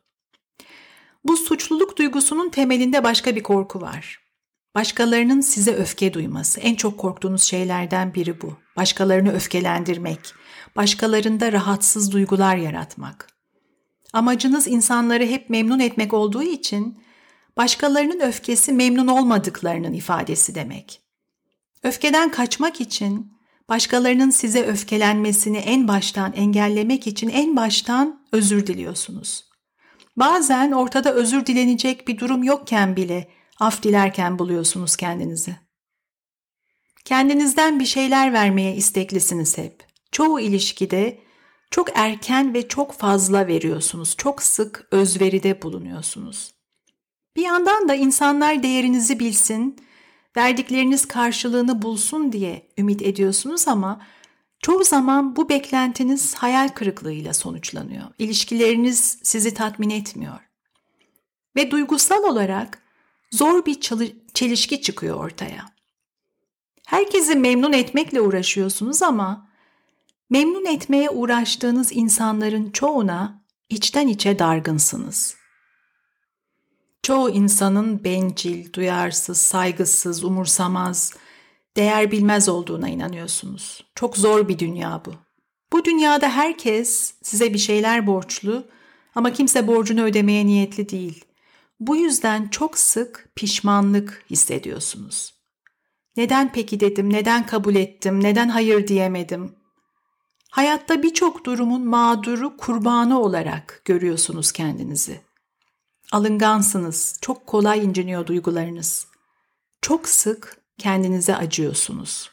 Bu 1.24 1.36
suçluluk 1.36 1.98
duygusunun 1.98 2.48
temelinde 2.48 3.04
başka 3.04 3.36
bir 3.36 3.42
korku 3.42 3.80
var. 3.80 4.29
Başkalarının 4.74 5.40
size 5.40 5.74
öfke 5.74 6.14
duyması 6.14 6.60
en 6.60 6.74
çok 6.74 6.98
korktuğunuz 6.98 7.42
şeylerden 7.42 8.14
biri 8.14 8.40
bu. 8.40 8.56
Başkalarını 8.76 9.32
öfkelendirmek, 9.32 10.20
başkalarında 10.76 11.52
rahatsız 11.52 12.12
duygular 12.12 12.56
yaratmak. 12.56 13.26
Amacınız 14.12 14.68
insanları 14.68 15.26
hep 15.26 15.50
memnun 15.50 15.80
etmek 15.80 16.14
olduğu 16.14 16.42
için 16.42 17.02
başkalarının 17.56 18.20
öfkesi 18.20 18.72
memnun 18.72 19.06
olmadıklarının 19.06 19.92
ifadesi 19.92 20.54
demek. 20.54 21.02
Öfkeden 21.82 22.30
kaçmak 22.30 22.80
için, 22.80 23.32
başkalarının 23.68 24.30
size 24.30 24.62
öfkelenmesini 24.62 25.58
en 25.58 25.88
baştan 25.88 26.32
engellemek 26.32 27.06
için 27.06 27.28
en 27.28 27.56
baştan 27.56 28.20
özür 28.32 28.66
diliyorsunuz. 28.66 29.44
Bazen 30.16 30.72
ortada 30.72 31.14
özür 31.14 31.46
dilenecek 31.46 32.08
bir 32.08 32.18
durum 32.18 32.42
yokken 32.42 32.96
bile 32.96 33.28
af 33.60 33.82
dilerken 33.82 34.38
buluyorsunuz 34.38 34.96
kendinizi. 34.96 35.56
Kendinizden 37.04 37.80
bir 37.80 37.86
şeyler 37.86 38.32
vermeye 38.32 38.76
isteklisiniz 38.76 39.58
hep. 39.58 39.86
Çoğu 40.12 40.40
ilişkide 40.40 41.20
çok 41.70 41.88
erken 41.94 42.54
ve 42.54 42.68
çok 42.68 42.92
fazla 42.92 43.46
veriyorsunuz. 43.46 44.14
Çok 44.16 44.42
sık 44.42 44.88
özveride 44.90 45.62
bulunuyorsunuz. 45.62 46.54
Bir 47.36 47.42
yandan 47.42 47.88
da 47.88 47.94
insanlar 47.94 48.62
değerinizi 48.62 49.20
bilsin, 49.20 49.76
verdikleriniz 50.36 51.08
karşılığını 51.08 51.82
bulsun 51.82 52.32
diye 52.32 52.68
ümit 52.78 53.02
ediyorsunuz 53.02 53.68
ama 53.68 54.06
çoğu 54.62 54.84
zaman 54.84 55.36
bu 55.36 55.48
beklentiniz 55.48 56.34
hayal 56.34 56.68
kırıklığıyla 56.68 57.34
sonuçlanıyor. 57.34 58.04
İlişkileriniz 58.18 59.18
sizi 59.22 59.54
tatmin 59.54 59.90
etmiyor. 59.90 60.40
Ve 61.56 61.70
duygusal 61.70 62.24
olarak 62.24 62.79
zor 63.30 63.66
bir 63.66 63.80
çelişki 64.34 64.82
çıkıyor 64.82 65.16
ortaya. 65.16 65.64
Herkesi 66.86 67.36
memnun 67.36 67.72
etmekle 67.72 68.20
uğraşıyorsunuz 68.20 69.02
ama 69.02 69.48
memnun 70.30 70.66
etmeye 70.66 71.10
uğraştığınız 71.10 71.92
insanların 71.92 72.70
çoğuna 72.70 73.44
içten 73.68 74.08
içe 74.08 74.38
dargınsınız. 74.38 75.36
Çoğu 77.02 77.30
insanın 77.30 78.04
bencil, 78.04 78.72
duyarsız, 78.72 79.38
saygısız, 79.38 80.24
umursamaz, 80.24 81.14
değer 81.76 82.10
bilmez 82.10 82.48
olduğuna 82.48 82.88
inanıyorsunuz. 82.88 83.84
Çok 83.94 84.16
zor 84.16 84.48
bir 84.48 84.58
dünya 84.58 85.02
bu. 85.06 85.14
Bu 85.72 85.84
dünyada 85.84 86.28
herkes 86.28 87.14
size 87.22 87.54
bir 87.54 87.58
şeyler 87.58 88.06
borçlu 88.06 88.66
ama 89.14 89.32
kimse 89.32 89.66
borcunu 89.66 90.02
ödemeye 90.02 90.46
niyetli 90.46 90.88
değil. 90.88 91.24
Bu 91.80 91.96
yüzden 91.96 92.48
çok 92.48 92.78
sık 92.78 93.28
pişmanlık 93.36 94.24
hissediyorsunuz. 94.30 95.34
Neden 96.16 96.52
peki 96.52 96.80
dedim, 96.80 97.12
neden 97.12 97.46
kabul 97.46 97.74
ettim, 97.74 98.22
neden 98.22 98.48
hayır 98.48 98.86
diyemedim? 98.86 99.56
Hayatta 100.50 101.02
birçok 101.02 101.44
durumun 101.46 101.86
mağduru, 101.86 102.56
kurbanı 102.56 103.20
olarak 103.20 103.82
görüyorsunuz 103.84 104.52
kendinizi. 104.52 105.20
Alıngansınız, 106.12 107.18
çok 107.22 107.46
kolay 107.46 107.84
inciniyor 107.84 108.26
duygularınız. 108.26 109.06
Çok 109.82 110.08
sık 110.08 110.56
kendinize 110.78 111.36
acıyorsunuz. 111.36 112.30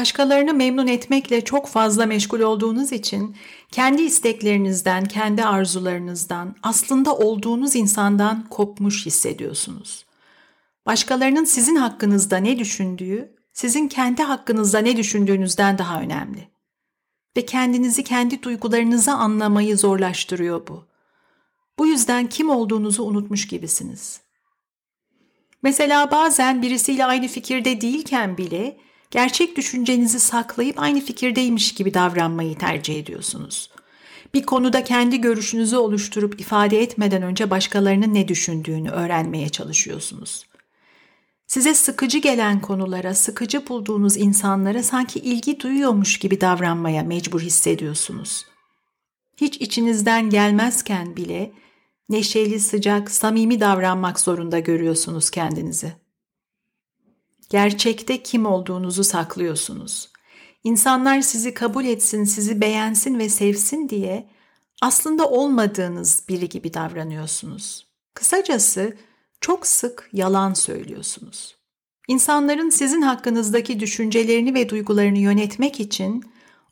Başkalarını 0.00 0.54
memnun 0.54 0.86
etmekle 0.86 1.44
çok 1.44 1.68
fazla 1.68 2.06
meşgul 2.06 2.40
olduğunuz 2.40 2.92
için 2.92 3.36
kendi 3.72 4.02
isteklerinizden, 4.02 5.04
kendi 5.04 5.44
arzularınızdan, 5.44 6.56
aslında 6.62 7.16
olduğunuz 7.16 7.76
insandan 7.76 8.48
kopmuş 8.48 9.06
hissediyorsunuz. 9.06 10.06
Başkalarının 10.86 11.44
sizin 11.44 11.76
hakkınızda 11.76 12.36
ne 12.36 12.58
düşündüğü, 12.58 13.36
sizin 13.52 13.88
kendi 13.88 14.22
hakkınızda 14.22 14.78
ne 14.78 14.96
düşündüğünüzden 14.96 15.78
daha 15.78 16.00
önemli. 16.00 16.48
Ve 17.36 17.46
kendinizi 17.46 18.04
kendi 18.04 18.42
duygularınızı 18.42 19.12
anlamayı 19.12 19.76
zorlaştırıyor 19.76 20.66
bu. 20.68 20.84
Bu 21.78 21.86
yüzden 21.86 22.28
kim 22.28 22.50
olduğunuzu 22.50 23.02
unutmuş 23.02 23.48
gibisiniz. 23.48 24.20
Mesela 25.62 26.10
bazen 26.10 26.62
birisiyle 26.62 27.04
aynı 27.04 27.28
fikirde 27.28 27.80
değilken 27.80 28.38
bile 28.38 28.89
gerçek 29.10 29.56
düşüncenizi 29.56 30.20
saklayıp 30.20 30.80
aynı 30.80 31.00
fikirdeymiş 31.00 31.74
gibi 31.74 31.94
davranmayı 31.94 32.58
tercih 32.58 32.98
ediyorsunuz. 32.98 33.70
Bir 34.34 34.42
konuda 34.42 34.84
kendi 34.84 35.20
görüşünüzü 35.20 35.76
oluşturup 35.76 36.40
ifade 36.40 36.82
etmeden 36.82 37.22
önce 37.22 37.50
başkalarının 37.50 38.14
ne 38.14 38.28
düşündüğünü 38.28 38.90
öğrenmeye 38.90 39.48
çalışıyorsunuz. 39.48 40.46
Size 41.46 41.74
sıkıcı 41.74 42.18
gelen 42.18 42.60
konulara, 42.60 43.14
sıkıcı 43.14 43.68
bulduğunuz 43.68 44.16
insanlara 44.16 44.82
sanki 44.82 45.18
ilgi 45.18 45.60
duyuyormuş 45.60 46.18
gibi 46.18 46.40
davranmaya 46.40 47.02
mecbur 47.02 47.40
hissediyorsunuz. 47.40 48.46
Hiç 49.36 49.56
içinizden 49.56 50.30
gelmezken 50.30 51.16
bile 51.16 51.52
neşeli, 52.08 52.60
sıcak, 52.60 53.10
samimi 53.10 53.60
davranmak 53.60 54.20
zorunda 54.20 54.58
görüyorsunuz 54.58 55.30
kendinizi. 55.30 55.99
Gerçekte 57.50 58.22
kim 58.22 58.46
olduğunuzu 58.46 59.04
saklıyorsunuz. 59.04 60.08
İnsanlar 60.64 61.20
sizi 61.20 61.54
kabul 61.54 61.84
etsin, 61.84 62.24
sizi 62.24 62.60
beğensin 62.60 63.18
ve 63.18 63.28
sevsin 63.28 63.88
diye 63.88 64.30
aslında 64.82 65.28
olmadığınız 65.30 66.24
biri 66.28 66.48
gibi 66.48 66.74
davranıyorsunuz. 66.74 67.86
Kısacası 68.14 68.96
çok 69.40 69.66
sık 69.66 70.08
yalan 70.12 70.54
söylüyorsunuz. 70.54 71.56
İnsanların 72.08 72.70
sizin 72.70 73.02
hakkınızdaki 73.02 73.80
düşüncelerini 73.80 74.54
ve 74.54 74.68
duygularını 74.68 75.18
yönetmek 75.18 75.80
için 75.80 76.24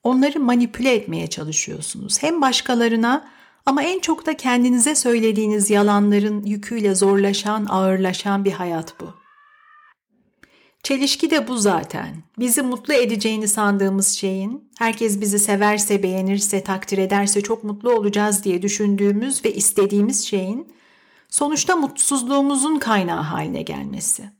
onları 0.02 0.40
manipüle 0.40 0.94
etmeye 0.94 1.26
çalışıyorsunuz. 1.26 2.22
Hem 2.22 2.40
başkalarına 2.40 3.28
ama 3.66 3.82
en 3.82 3.98
çok 3.98 4.26
da 4.26 4.36
kendinize 4.36 4.94
söylediğiniz 4.94 5.70
yalanların 5.70 6.42
yüküyle 6.42 6.94
zorlaşan, 6.94 7.66
ağırlaşan 7.70 8.44
bir 8.44 8.52
hayat 8.52 9.00
bu. 9.00 9.14
Çelişki 10.82 11.30
de 11.30 11.48
bu 11.48 11.56
zaten. 11.56 12.16
Bizi 12.38 12.62
mutlu 12.62 12.94
edeceğini 12.94 13.48
sandığımız 13.48 14.08
şeyin, 14.08 14.70
herkes 14.78 15.20
bizi 15.20 15.38
severse, 15.38 16.02
beğenirse, 16.02 16.64
takdir 16.64 16.98
ederse 16.98 17.40
çok 17.40 17.64
mutlu 17.64 17.92
olacağız 17.92 18.44
diye 18.44 18.62
düşündüğümüz 18.62 19.44
ve 19.44 19.54
istediğimiz 19.54 20.26
şeyin 20.26 20.72
sonuçta 21.28 21.76
mutsuzluğumuzun 21.76 22.78
kaynağı 22.78 23.22
haline 23.22 23.62
gelmesi. 23.62 24.30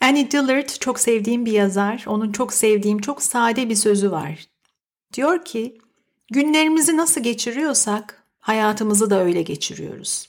Annie 0.00 0.30
Dillard 0.30 0.68
çok 0.68 1.00
sevdiğim 1.00 1.46
bir 1.46 1.52
yazar. 1.52 2.04
Onun 2.06 2.32
çok 2.32 2.52
sevdiğim 2.52 2.98
çok 2.98 3.22
sade 3.22 3.68
bir 3.68 3.74
sözü 3.74 4.10
var. 4.10 4.46
Diyor 5.12 5.44
ki, 5.44 5.78
günlerimizi 6.30 6.96
nasıl 6.96 7.20
geçiriyorsak 7.20 8.24
hayatımızı 8.40 9.10
da 9.10 9.24
öyle 9.24 9.42
geçiriyoruz. 9.42 10.28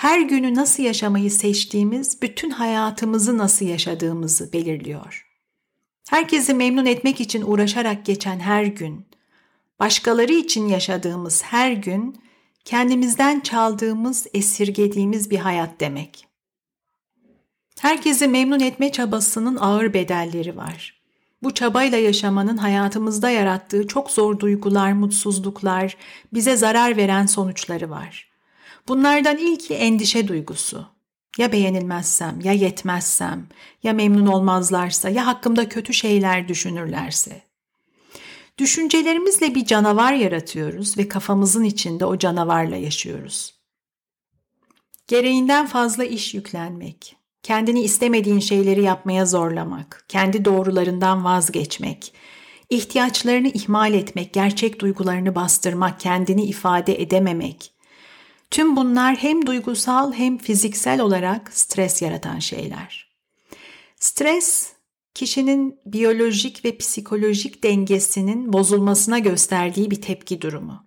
Her 0.00 0.20
günü 0.20 0.54
nasıl 0.54 0.82
yaşamayı 0.82 1.30
seçtiğimiz 1.30 2.22
bütün 2.22 2.50
hayatımızı 2.50 3.38
nasıl 3.38 3.66
yaşadığımızı 3.66 4.52
belirliyor. 4.52 5.26
Herkesi 6.08 6.54
memnun 6.54 6.86
etmek 6.86 7.20
için 7.20 7.42
uğraşarak 7.42 8.04
geçen 8.04 8.40
her 8.40 8.64
gün, 8.64 9.06
başkaları 9.80 10.32
için 10.32 10.68
yaşadığımız 10.68 11.42
her 11.42 11.72
gün 11.72 12.22
kendimizden 12.64 13.40
çaldığımız, 13.40 14.26
esirgediğimiz 14.34 15.30
bir 15.30 15.38
hayat 15.38 15.80
demek. 15.80 16.26
Herkesi 17.80 18.28
memnun 18.28 18.60
etme 18.60 18.92
çabasının 18.92 19.56
ağır 19.56 19.94
bedelleri 19.94 20.56
var. 20.56 21.02
Bu 21.42 21.54
çabayla 21.54 21.98
yaşamanın 21.98 22.56
hayatımızda 22.56 23.30
yarattığı 23.30 23.86
çok 23.86 24.10
zor 24.10 24.38
duygular, 24.38 24.92
mutsuzluklar, 24.92 25.96
bize 26.32 26.56
zarar 26.56 26.96
veren 26.96 27.26
sonuçları 27.26 27.90
var. 27.90 28.29
Bunlardan 28.90 29.36
ilki 29.36 29.74
endişe 29.74 30.28
duygusu. 30.28 30.86
Ya 31.38 31.52
beğenilmezsem, 31.52 32.40
ya 32.40 32.52
yetmezsem, 32.52 33.46
ya 33.82 33.92
memnun 33.92 34.26
olmazlarsa, 34.26 35.08
ya 35.08 35.26
hakkımda 35.26 35.68
kötü 35.68 35.94
şeyler 35.94 36.48
düşünürlerse. 36.48 37.42
Düşüncelerimizle 38.58 39.54
bir 39.54 39.64
canavar 39.64 40.12
yaratıyoruz 40.12 40.98
ve 40.98 41.08
kafamızın 41.08 41.64
içinde 41.64 42.04
o 42.04 42.18
canavarla 42.18 42.76
yaşıyoruz. 42.76 43.54
Gereğinden 45.06 45.66
fazla 45.66 46.04
iş 46.04 46.34
yüklenmek, 46.34 47.16
kendini 47.42 47.80
istemediğin 47.80 48.40
şeyleri 48.40 48.82
yapmaya 48.82 49.26
zorlamak, 49.26 50.04
kendi 50.08 50.44
doğrularından 50.44 51.24
vazgeçmek, 51.24 52.12
ihtiyaçlarını 52.70 53.48
ihmal 53.48 53.94
etmek, 53.94 54.32
gerçek 54.32 54.80
duygularını 54.80 55.34
bastırmak, 55.34 56.00
kendini 56.00 56.44
ifade 56.44 57.02
edememek. 57.02 57.79
Tüm 58.50 58.76
bunlar 58.76 59.16
hem 59.16 59.46
duygusal 59.46 60.12
hem 60.12 60.38
fiziksel 60.38 61.00
olarak 61.00 61.52
stres 61.52 62.02
yaratan 62.02 62.38
şeyler. 62.38 63.10
Stres 63.96 64.72
kişinin 65.14 65.80
biyolojik 65.86 66.64
ve 66.64 66.76
psikolojik 66.76 67.64
dengesinin 67.64 68.52
bozulmasına 68.52 69.18
gösterdiği 69.18 69.90
bir 69.90 70.02
tepki 70.02 70.42
durumu. 70.42 70.86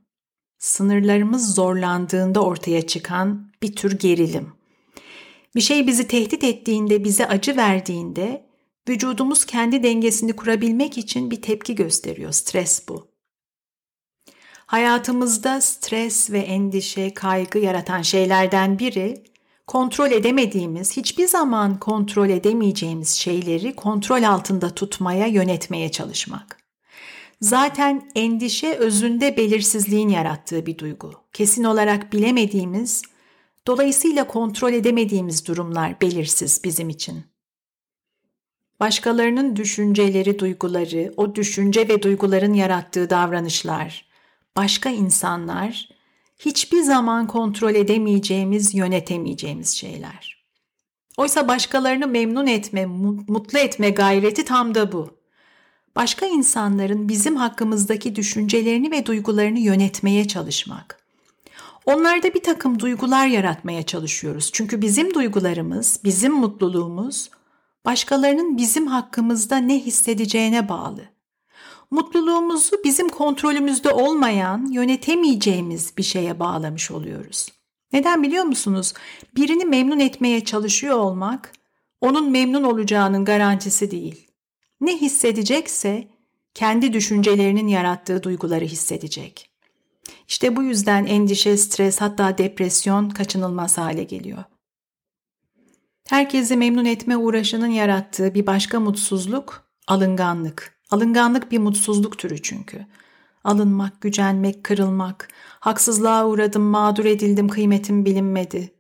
Sınırlarımız 0.59 1.55
zorlandığında 1.55 2.43
ortaya 2.43 2.87
çıkan 2.87 3.51
bir 3.61 3.75
tür 3.75 3.99
gerilim. 3.99 4.53
Bir 5.55 5.61
şey 5.61 5.87
bizi 5.87 6.07
tehdit 6.07 6.43
ettiğinde, 6.43 7.03
bize 7.03 7.27
acı 7.27 7.57
verdiğinde 7.57 8.45
vücudumuz 8.89 9.45
kendi 9.45 9.83
dengesini 9.83 10.35
kurabilmek 10.35 10.97
için 10.97 11.31
bir 11.31 11.41
tepki 11.41 11.75
gösteriyor. 11.75 12.31
Stres 12.31 12.87
bu. 12.89 13.12
Hayatımızda 14.73 15.61
stres 15.61 16.31
ve 16.31 16.39
endişe, 16.39 17.13
kaygı 17.13 17.59
yaratan 17.59 18.01
şeylerden 18.01 18.79
biri 18.79 19.23
kontrol 19.67 20.11
edemediğimiz, 20.11 20.97
hiçbir 20.97 21.27
zaman 21.27 21.79
kontrol 21.79 22.29
edemeyeceğimiz 22.29 23.09
şeyleri 23.09 23.75
kontrol 23.75 24.23
altında 24.23 24.69
tutmaya, 24.69 25.27
yönetmeye 25.27 25.91
çalışmak. 25.91 26.57
Zaten 27.41 28.11
endişe 28.15 28.73
özünde 28.73 29.37
belirsizliğin 29.37 30.09
yarattığı 30.09 30.65
bir 30.65 30.77
duygu. 30.77 31.11
Kesin 31.33 31.63
olarak 31.63 32.13
bilemediğimiz, 32.13 33.01
dolayısıyla 33.67 34.27
kontrol 34.27 34.73
edemediğimiz 34.73 35.47
durumlar 35.47 36.01
belirsiz 36.01 36.61
bizim 36.63 36.89
için. 36.89 37.23
Başkalarının 38.79 39.55
düşünceleri, 39.55 40.39
duyguları, 40.39 41.13
o 41.17 41.35
düşünce 41.35 41.87
ve 41.87 42.03
duyguların 42.03 42.53
yarattığı 42.53 43.09
davranışlar, 43.09 44.12
başka 44.57 44.89
insanlar 44.89 45.89
hiçbir 46.39 46.81
zaman 46.81 47.27
kontrol 47.27 47.75
edemeyeceğimiz, 47.75 48.75
yönetemeyeceğimiz 48.75 49.69
şeyler. 49.69 50.43
Oysa 51.17 51.47
başkalarını 51.47 52.07
memnun 52.07 52.47
etme, 52.47 52.85
mutlu 53.27 53.59
etme 53.59 53.89
gayreti 53.89 54.45
tam 54.45 54.75
da 54.75 54.91
bu. 54.91 55.17
Başka 55.95 56.25
insanların 56.25 57.09
bizim 57.09 57.35
hakkımızdaki 57.35 58.15
düşüncelerini 58.15 58.91
ve 58.91 59.05
duygularını 59.05 59.59
yönetmeye 59.59 60.27
çalışmak. 60.27 61.03
Onlarda 61.85 62.33
bir 62.33 62.43
takım 62.43 62.79
duygular 62.79 63.27
yaratmaya 63.27 63.83
çalışıyoruz. 63.83 64.49
Çünkü 64.53 64.81
bizim 64.81 65.13
duygularımız, 65.13 65.99
bizim 66.03 66.33
mutluluğumuz 66.33 67.29
başkalarının 67.85 68.57
bizim 68.57 68.87
hakkımızda 68.87 69.57
ne 69.57 69.79
hissedeceğine 69.79 70.69
bağlı 70.69 71.12
mutluluğumuzu 71.93 72.75
bizim 72.83 73.09
kontrolümüzde 73.09 73.89
olmayan, 73.89 74.65
yönetemeyeceğimiz 74.71 75.97
bir 75.97 76.03
şeye 76.03 76.39
bağlamış 76.39 76.91
oluyoruz. 76.91 77.49
Neden 77.93 78.23
biliyor 78.23 78.43
musunuz? 78.43 78.93
Birini 79.35 79.65
memnun 79.65 79.99
etmeye 79.99 80.45
çalışıyor 80.45 80.97
olmak 80.97 81.51
onun 82.01 82.31
memnun 82.31 82.63
olacağının 82.63 83.25
garantisi 83.25 83.91
değil. 83.91 84.27
Ne 84.81 84.97
hissedecekse 84.97 86.07
kendi 86.53 86.93
düşüncelerinin 86.93 87.67
yarattığı 87.67 88.23
duyguları 88.23 88.65
hissedecek. 88.65 89.49
İşte 90.27 90.55
bu 90.55 90.63
yüzden 90.63 91.05
endişe, 91.05 91.57
stres 91.57 92.01
hatta 92.01 92.37
depresyon 92.37 93.09
kaçınılmaz 93.09 93.77
hale 93.77 94.03
geliyor. 94.03 94.43
Herkesi 96.07 96.57
memnun 96.57 96.85
etme 96.85 97.17
uğraşının 97.17 97.67
yarattığı 97.67 98.33
bir 98.33 98.47
başka 98.47 98.79
mutsuzluk 98.79 99.67
alınganlık. 99.87 100.72
Alınganlık 100.93 101.51
bir 101.51 101.57
mutsuzluk 101.57 102.17
türü 102.17 102.41
çünkü. 102.41 102.85
Alınmak, 103.43 104.01
gücenmek, 104.01 104.63
kırılmak, 104.63 105.27
haksızlığa 105.59 106.27
uğradım, 106.27 106.61
mağdur 106.61 107.05
edildim, 107.05 107.49
kıymetim 107.49 108.05
bilinmedi. 108.05 108.73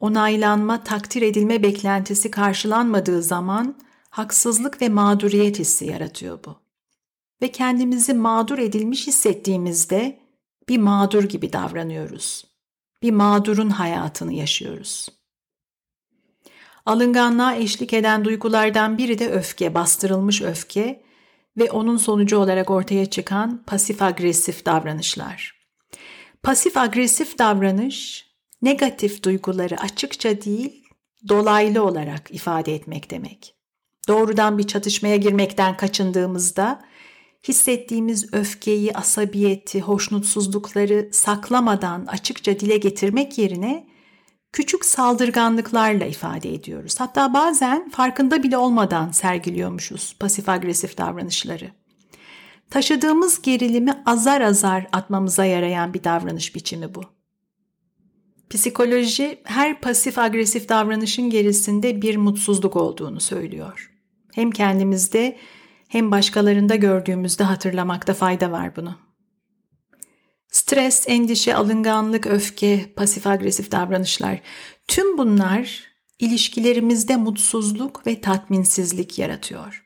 Onaylanma, 0.00 0.84
takdir 0.84 1.22
edilme 1.22 1.62
beklentisi 1.62 2.30
karşılanmadığı 2.30 3.22
zaman 3.22 3.76
haksızlık 4.10 4.82
ve 4.82 4.88
mağduriyet 4.88 5.58
hissi 5.58 5.86
yaratıyor 5.86 6.38
bu. 6.46 6.56
Ve 7.42 7.52
kendimizi 7.52 8.14
mağdur 8.14 8.58
edilmiş 8.58 9.06
hissettiğimizde 9.06 10.18
bir 10.68 10.78
mağdur 10.78 11.24
gibi 11.24 11.52
davranıyoruz. 11.52 12.44
Bir 13.02 13.10
mağdurun 13.10 13.70
hayatını 13.70 14.32
yaşıyoruz. 14.32 15.08
Alınganlığa 16.86 17.54
eşlik 17.54 17.92
eden 17.92 18.24
duygulardan 18.24 18.98
biri 18.98 19.18
de 19.18 19.30
öfke, 19.30 19.74
bastırılmış 19.74 20.42
öfke 20.42 21.09
ve 21.56 21.70
onun 21.70 21.96
sonucu 21.96 22.38
olarak 22.38 22.70
ortaya 22.70 23.06
çıkan 23.06 23.62
pasif 23.66 24.02
agresif 24.02 24.66
davranışlar. 24.66 25.60
Pasif 26.42 26.76
agresif 26.76 27.38
davranış 27.38 28.26
negatif 28.62 29.22
duyguları 29.22 29.80
açıkça 29.80 30.42
değil, 30.42 30.84
dolaylı 31.28 31.84
olarak 31.84 32.30
ifade 32.30 32.74
etmek 32.74 33.10
demek. 33.10 33.54
Doğrudan 34.08 34.58
bir 34.58 34.66
çatışmaya 34.66 35.16
girmekten 35.16 35.76
kaçındığımızda 35.76 36.84
hissettiğimiz 37.48 38.34
öfkeyi, 38.34 38.94
asabiyeti, 38.94 39.80
hoşnutsuzlukları 39.80 41.08
saklamadan 41.12 42.06
açıkça 42.06 42.60
dile 42.60 42.76
getirmek 42.76 43.38
yerine 43.38 43.89
küçük 44.52 44.84
saldırganlıklarla 44.84 46.04
ifade 46.04 46.54
ediyoruz. 46.54 46.94
Hatta 46.98 47.34
bazen 47.34 47.90
farkında 47.90 48.42
bile 48.42 48.58
olmadan 48.58 49.10
sergiliyormuşuz 49.10 50.16
pasif 50.20 50.48
agresif 50.48 50.98
davranışları. 50.98 51.70
Taşıdığımız 52.70 53.42
gerilimi 53.42 54.02
azar 54.06 54.40
azar 54.40 54.86
atmamıza 54.92 55.44
yarayan 55.44 55.94
bir 55.94 56.04
davranış 56.04 56.54
biçimi 56.54 56.94
bu. 56.94 57.02
Psikoloji 58.50 59.40
her 59.44 59.80
pasif 59.80 60.18
agresif 60.18 60.68
davranışın 60.68 61.30
gerisinde 61.30 62.02
bir 62.02 62.16
mutsuzluk 62.16 62.76
olduğunu 62.76 63.20
söylüyor. 63.20 63.92
Hem 64.34 64.50
kendimizde 64.50 65.38
hem 65.88 66.10
başkalarında 66.10 66.74
gördüğümüzde 66.74 67.44
hatırlamakta 67.44 68.14
fayda 68.14 68.52
var 68.52 68.76
bunu. 68.76 69.09
Stres, 70.50 71.04
endişe, 71.08 71.54
alınganlık, 71.54 72.26
öfke, 72.26 72.92
pasif 72.96 73.26
agresif 73.26 73.72
davranışlar 73.72 74.40
tüm 74.88 75.18
bunlar 75.18 75.84
ilişkilerimizde 76.18 77.16
mutsuzluk 77.16 78.06
ve 78.06 78.20
tatminsizlik 78.20 79.18
yaratıyor. 79.18 79.84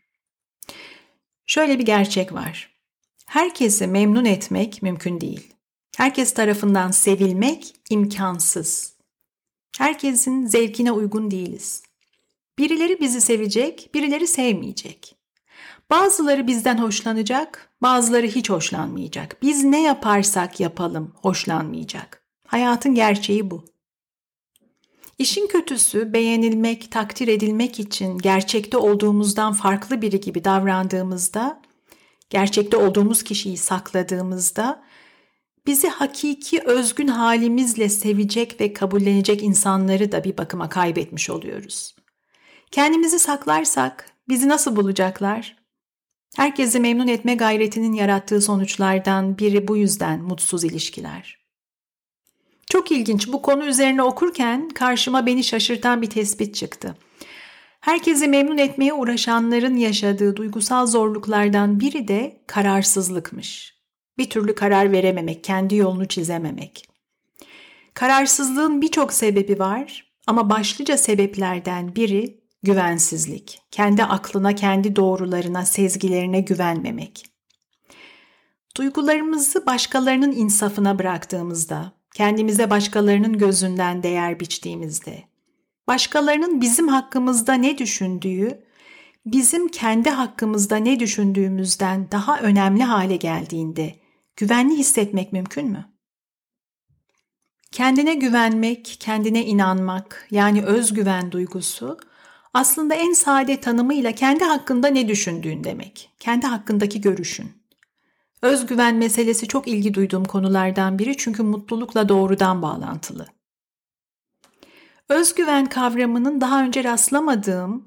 Şöyle 1.46 1.79
bir 1.79 1.85
gerçek 1.85 2.33
var. 2.33 2.74
Herkesi 3.27 3.87
memnun 3.87 4.24
etmek 4.24 4.83
mümkün 4.83 5.20
değil. 5.20 5.55
Herkes 5.96 6.35
tarafından 6.35 6.90
sevilmek 6.90 7.74
imkansız. 7.90 8.94
Herkesin 9.79 10.46
zevkine 10.46 10.92
uygun 10.92 11.31
değiliz. 11.31 11.83
Birileri 12.59 13.00
bizi 13.00 13.20
sevecek, 13.20 13.90
birileri 13.94 14.27
sevmeyecek. 14.27 15.16
Bazıları 15.90 16.46
bizden 16.46 16.79
hoşlanacak, 16.79 17.73
bazıları 17.84 18.26
hiç 18.26 18.50
hoşlanmayacak. 18.50 19.42
Biz 19.42 19.64
ne 19.64 19.82
yaparsak 19.82 20.60
yapalım 20.60 21.12
hoşlanmayacak. 21.22 22.24
Hayatın 22.46 22.94
gerçeği 22.94 23.50
bu. 23.50 23.64
İşin 25.18 25.46
kötüsü 25.46 26.12
beğenilmek, 26.12 26.92
takdir 26.92 27.28
edilmek 27.28 27.80
için 27.80 28.18
gerçekte 28.18 28.76
olduğumuzdan 28.76 29.52
farklı 29.52 30.02
biri 30.02 30.20
gibi 30.20 30.44
davrandığımızda, 30.44 31.62
gerçekte 32.30 32.76
olduğumuz 32.76 33.22
kişiyi 33.22 33.56
sakladığımızda 33.56 34.84
bizi 35.66 35.88
hakiki 35.88 36.60
özgün 36.60 37.08
halimizle 37.08 37.88
sevecek 37.88 38.60
ve 38.60 38.72
kabullenecek 38.72 39.42
insanları 39.42 40.12
da 40.12 40.24
bir 40.24 40.38
bakıma 40.38 40.68
kaybetmiş 40.68 41.30
oluyoruz. 41.30 41.94
Kendimizi 42.70 43.18
saklarsak 43.18 44.10
bizi 44.28 44.48
nasıl 44.48 44.76
bulacaklar? 44.76 45.63
Herkesi 46.36 46.80
memnun 46.80 47.06
etme 47.06 47.34
gayretinin 47.34 47.92
yarattığı 47.92 48.40
sonuçlardan 48.40 49.38
biri 49.38 49.68
bu 49.68 49.76
yüzden 49.76 50.20
mutsuz 50.20 50.64
ilişkiler. 50.64 51.38
Çok 52.70 52.92
ilginç 52.92 53.28
bu 53.28 53.42
konu 53.42 53.66
üzerine 53.66 54.02
okurken 54.02 54.68
karşıma 54.68 55.26
beni 55.26 55.44
şaşırtan 55.44 56.02
bir 56.02 56.10
tespit 56.10 56.54
çıktı. 56.54 56.96
Herkesi 57.80 58.28
memnun 58.28 58.58
etmeye 58.58 58.92
uğraşanların 58.94 59.76
yaşadığı 59.76 60.36
duygusal 60.36 60.86
zorluklardan 60.86 61.80
biri 61.80 62.08
de 62.08 62.42
kararsızlıkmış. 62.46 63.74
Bir 64.18 64.30
türlü 64.30 64.54
karar 64.54 64.92
verememek, 64.92 65.44
kendi 65.44 65.76
yolunu 65.76 66.08
çizememek. 66.08 66.88
Kararsızlığın 67.94 68.82
birçok 68.82 69.12
sebebi 69.12 69.58
var 69.58 70.12
ama 70.26 70.50
başlıca 70.50 70.96
sebeplerden 70.96 71.94
biri 71.96 72.43
Güvensizlik, 72.64 73.62
kendi 73.70 74.05
aklına, 74.05 74.55
kendi 74.55 74.96
doğrularına, 74.96 75.66
sezgilerine 75.66 76.40
güvenmemek. 76.40 77.24
Duygularımızı 78.77 79.66
başkalarının 79.66 80.33
insafına 80.33 80.98
bıraktığımızda, 80.98 81.92
kendimize 82.14 82.70
başkalarının 82.70 83.38
gözünden 83.38 84.03
değer 84.03 84.40
biçtiğimizde, 84.40 85.24
başkalarının 85.88 86.61
bizim 86.61 86.88
hakkımızda 86.88 87.55
ne 87.55 87.79
düşündüğü, 87.79 88.64
bizim 89.27 89.68
kendi 89.68 90.11
hakkımızda 90.11 90.77
ne 90.77 91.00
düşündüğümüzden 91.00 92.11
daha 92.11 92.40
önemli 92.40 92.83
hale 92.83 93.16
geldiğinde 93.16 93.94
güvenli 94.37 94.77
hissetmek 94.77 95.33
mümkün 95.33 95.68
mü? 95.68 95.85
Kendine 97.72 98.14
güvenmek, 98.14 98.96
kendine 99.00 99.44
inanmak 99.46 100.27
yani 100.31 100.62
özgüven 100.62 101.33
duygusu 101.33 101.98
aslında 102.54 102.94
en 102.94 103.12
sade 103.12 103.60
tanımıyla 103.60 104.12
kendi 104.12 104.44
hakkında 104.44 104.88
ne 104.88 105.08
düşündüğün 105.08 105.64
demek. 105.64 106.10
Kendi 106.18 106.46
hakkındaki 106.46 107.00
görüşün. 107.00 107.52
Özgüven 108.42 108.94
meselesi 108.94 109.48
çok 109.48 109.68
ilgi 109.68 109.94
duyduğum 109.94 110.24
konulardan 110.24 110.98
biri 110.98 111.16
çünkü 111.16 111.42
mutlulukla 111.42 112.08
doğrudan 112.08 112.62
bağlantılı. 112.62 113.26
Özgüven 115.08 115.66
kavramının 115.66 116.40
daha 116.40 116.64
önce 116.64 116.84
rastlamadığım 116.84 117.84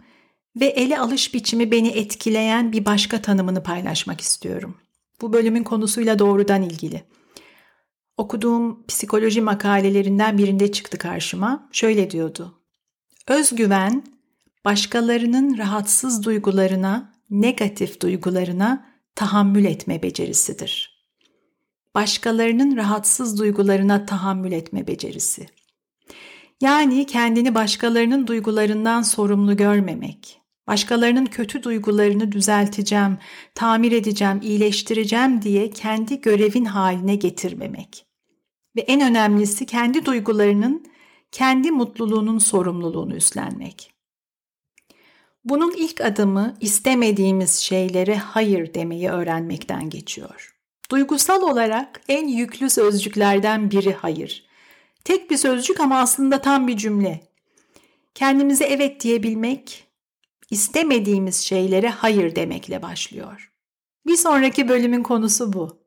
ve 0.56 0.66
ele 0.66 1.00
alış 1.00 1.34
biçimi 1.34 1.72
beni 1.72 1.88
etkileyen 1.88 2.72
bir 2.72 2.86
başka 2.86 3.22
tanımını 3.22 3.64
paylaşmak 3.64 4.22
istiyorum. 4.22 4.78
Bu 5.22 5.34
bölümün 5.34 5.64
konusuyla 5.64 6.20
doğrudan 6.20 6.62
ilgili. 6.62 7.04
Okuduğum 8.18 8.86
psikoloji 8.88 9.42
makalelerinden 9.42 10.38
birinde 10.38 10.72
çıktı 10.72 10.98
karşıma. 10.98 11.70
Şöyle 11.72 12.12
diyordu. 12.12 12.62
Özgüven, 13.28 14.04
başkalarının 14.68 15.58
rahatsız 15.58 16.26
duygularına, 16.26 17.14
negatif 17.30 18.02
duygularına 18.02 18.86
tahammül 19.16 19.66
etme 19.66 20.04
becerisidir. 20.04 21.04
Başkalarının 21.96 22.78
rahatsız 22.78 23.40
duygularına 23.40 24.06
tahammül 24.06 24.52
etme 24.52 24.88
becerisi. 24.88 25.48
Yani 26.62 27.06
kendini 27.06 27.56
başkalarının 27.56 28.28
duygularından 28.28 29.02
sorumlu 29.02 29.58
görmemek, 29.58 30.42
başkalarının 30.68 31.26
kötü 31.26 31.64
duygularını 31.64 32.32
düzelteceğim, 32.32 33.18
tamir 33.56 33.92
edeceğim, 33.92 34.40
iyileştireceğim 34.44 35.42
diye 35.42 35.70
kendi 35.70 36.22
görevin 36.22 36.66
haline 36.66 37.16
getirmemek. 37.16 38.06
Ve 38.76 38.82
en 38.82 39.02
önemlisi 39.02 39.66
kendi 39.66 40.06
duygularının, 40.06 40.86
kendi 41.32 41.72
mutluluğunun 41.72 42.38
sorumluluğunu 42.38 43.16
üstlenmek. 43.16 43.97
Bunun 45.50 45.74
ilk 45.78 46.02
adımı 46.02 46.58
istemediğimiz 46.62 47.56
şeylere 47.56 48.16
hayır 48.18 48.74
demeyi 48.74 49.10
öğrenmekten 49.10 49.90
geçiyor. 49.90 50.56
Duygusal 50.92 51.42
olarak 51.42 52.02
en 52.10 52.28
yüklü 52.28 52.70
sözcüklerden 52.70 53.72
biri 53.72 53.94
hayır. 53.94 54.48
Tek 55.04 55.32
bir 55.32 55.38
sözcük 55.38 55.80
ama 55.80 56.00
aslında 56.00 56.42
tam 56.42 56.68
bir 56.68 56.78
cümle. 56.78 57.22
Kendimize 58.16 58.66
evet 58.66 59.02
diyebilmek, 59.02 59.88
istemediğimiz 60.50 61.36
şeylere 61.36 61.90
hayır 61.90 62.36
demekle 62.36 62.82
başlıyor. 62.82 63.52
Bir 64.08 64.18
sonraki 64.18 64.70
bölümün 64.70 65.04
konusu 65.04 65.54
bu. 65.54 65.78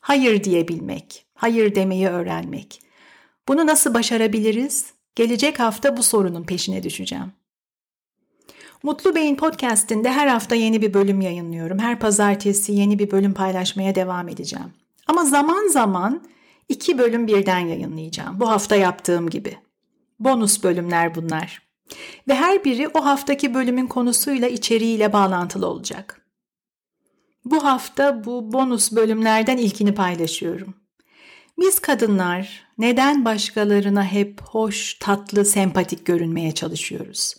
Hayır 0.00 0.44
diyebilmek, 0.44 1.26
hayır 1.34 1.74
demeyi 1.74 2.08
öğrenmek. 2.08 2.80
Bunu 3.48 3.66
nasıl 3.66 3.94
başarabiliriz? 3.94 4.86
Gelecek 5.14 5.60
hafta 5.60 5.96
bu 5.96 6.02
sorunun 6.02 6.44
peşine 6.44 6.82
düşeceğim. 6.82 7.32
Mutlu 8.82 9.14
Beyin 9.14 9.36
Podcast'inde 9.36 10.12
her 10.12 10.26
hafta 10.26 10.54
yeni 10.54 10.82
bir 10.82 10.94
bölüm 10.94 11.20
yayınlıyorum. 11.20 11.78
Her 11.78 11.98
pazartesi 11.98 12.72
yeni 12.72 12.98
bir 12.98 13.10
bölüm 13.10 13.34
paylaşmaya 13.34 13.94
devam 13.94 14.28
edeceğim. 14.28 14.72
Ama 15.06 15.24
zaman 15.24 15.68
zaman 15.68 16.22
iki 16.68 16.98
bölüm 16.98 17.26
birden 17.26 17.58
yayınlayacağım. 17.58 18.40
Bu 18.40 18.50
hafta 18.50 18.76
yaptığım 18.76 19.30
gibi. 19.30 19.56
Bonus 20.20 20.62
bölümler 20.62 21.14
bunlar. 21.14 21.62
Ve 22.28 22.34
her 22.34 22.64
biri 22.64 22.88
o 22.88 23.04
haftaki 23.04 23.54
bölümün 23.54 23.86
konusuyla 23.86 24.48
içeriğiyle 24.48 25.12
bağlantılı 25.12 25.66
olacak. 25.66 26.26
Bu 27.44 27.64
hafta 27.64 28.24
bu 28.24 28.52
bonus 28.52 28.92
bölümlerden 28.92 29.56
ilkini 29.56 29.94
paylaşıyorum. 29.94 30.74
Biz 31.58 31.78
kadınlar 31.78 32.62
neden 32.78 33.24
başkalarına 33.24 34.04
hep 34.04 34.40
hoş, 34.42 34.94
tatlı, 34.94 35.44
sempatik 35.44 36.06
görünmeye 36.06 36.52
çalışıyoruz? 36.52 37.34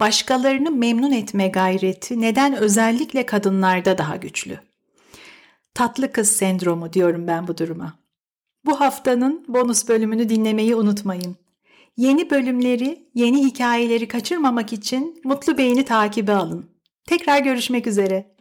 Başkalarını 0.00 0.70
memnun 0.70 1.12
etme 1.12 1.48
gayreti 1.48 2.20
neden 2.20 2.56
özellikle 2.56 3.26
kadınlarda 3.26 3.98
daha 3.98 4.16
güçlü? 4.16 4.60
Tatlı 5.74 6.12
kız 6.12 6.28
sendromu 6.28 6.92
diyorum 6.92 7.26
ben 7.26 7.48
bu 7.48 7.58
duruma. 7.58 7.98
Bu 8.64 8.80
haftanın 8.80 9.44
bonus 9.48 9.88
bölümünü 9.88 10.28
dinlemeyi 10.28 10.76
unutmayın. 10.76 11.36
Yeni 11.96 12.30
bölümleri, 12.30 13.08
yeni 13.14 13.46
hikayeleri 13.46 14.08
kaçırmamak 14.08 14.72
için 14.72 15.20
Mutlu 15.24 15.58
Beyni 15.58 15.84
takibe 15.84 16.32
alın. 16.32 16.70
Tekrar 17.06 17.40
görüşmek 17.40 17.86
üzere. 17.86 18.35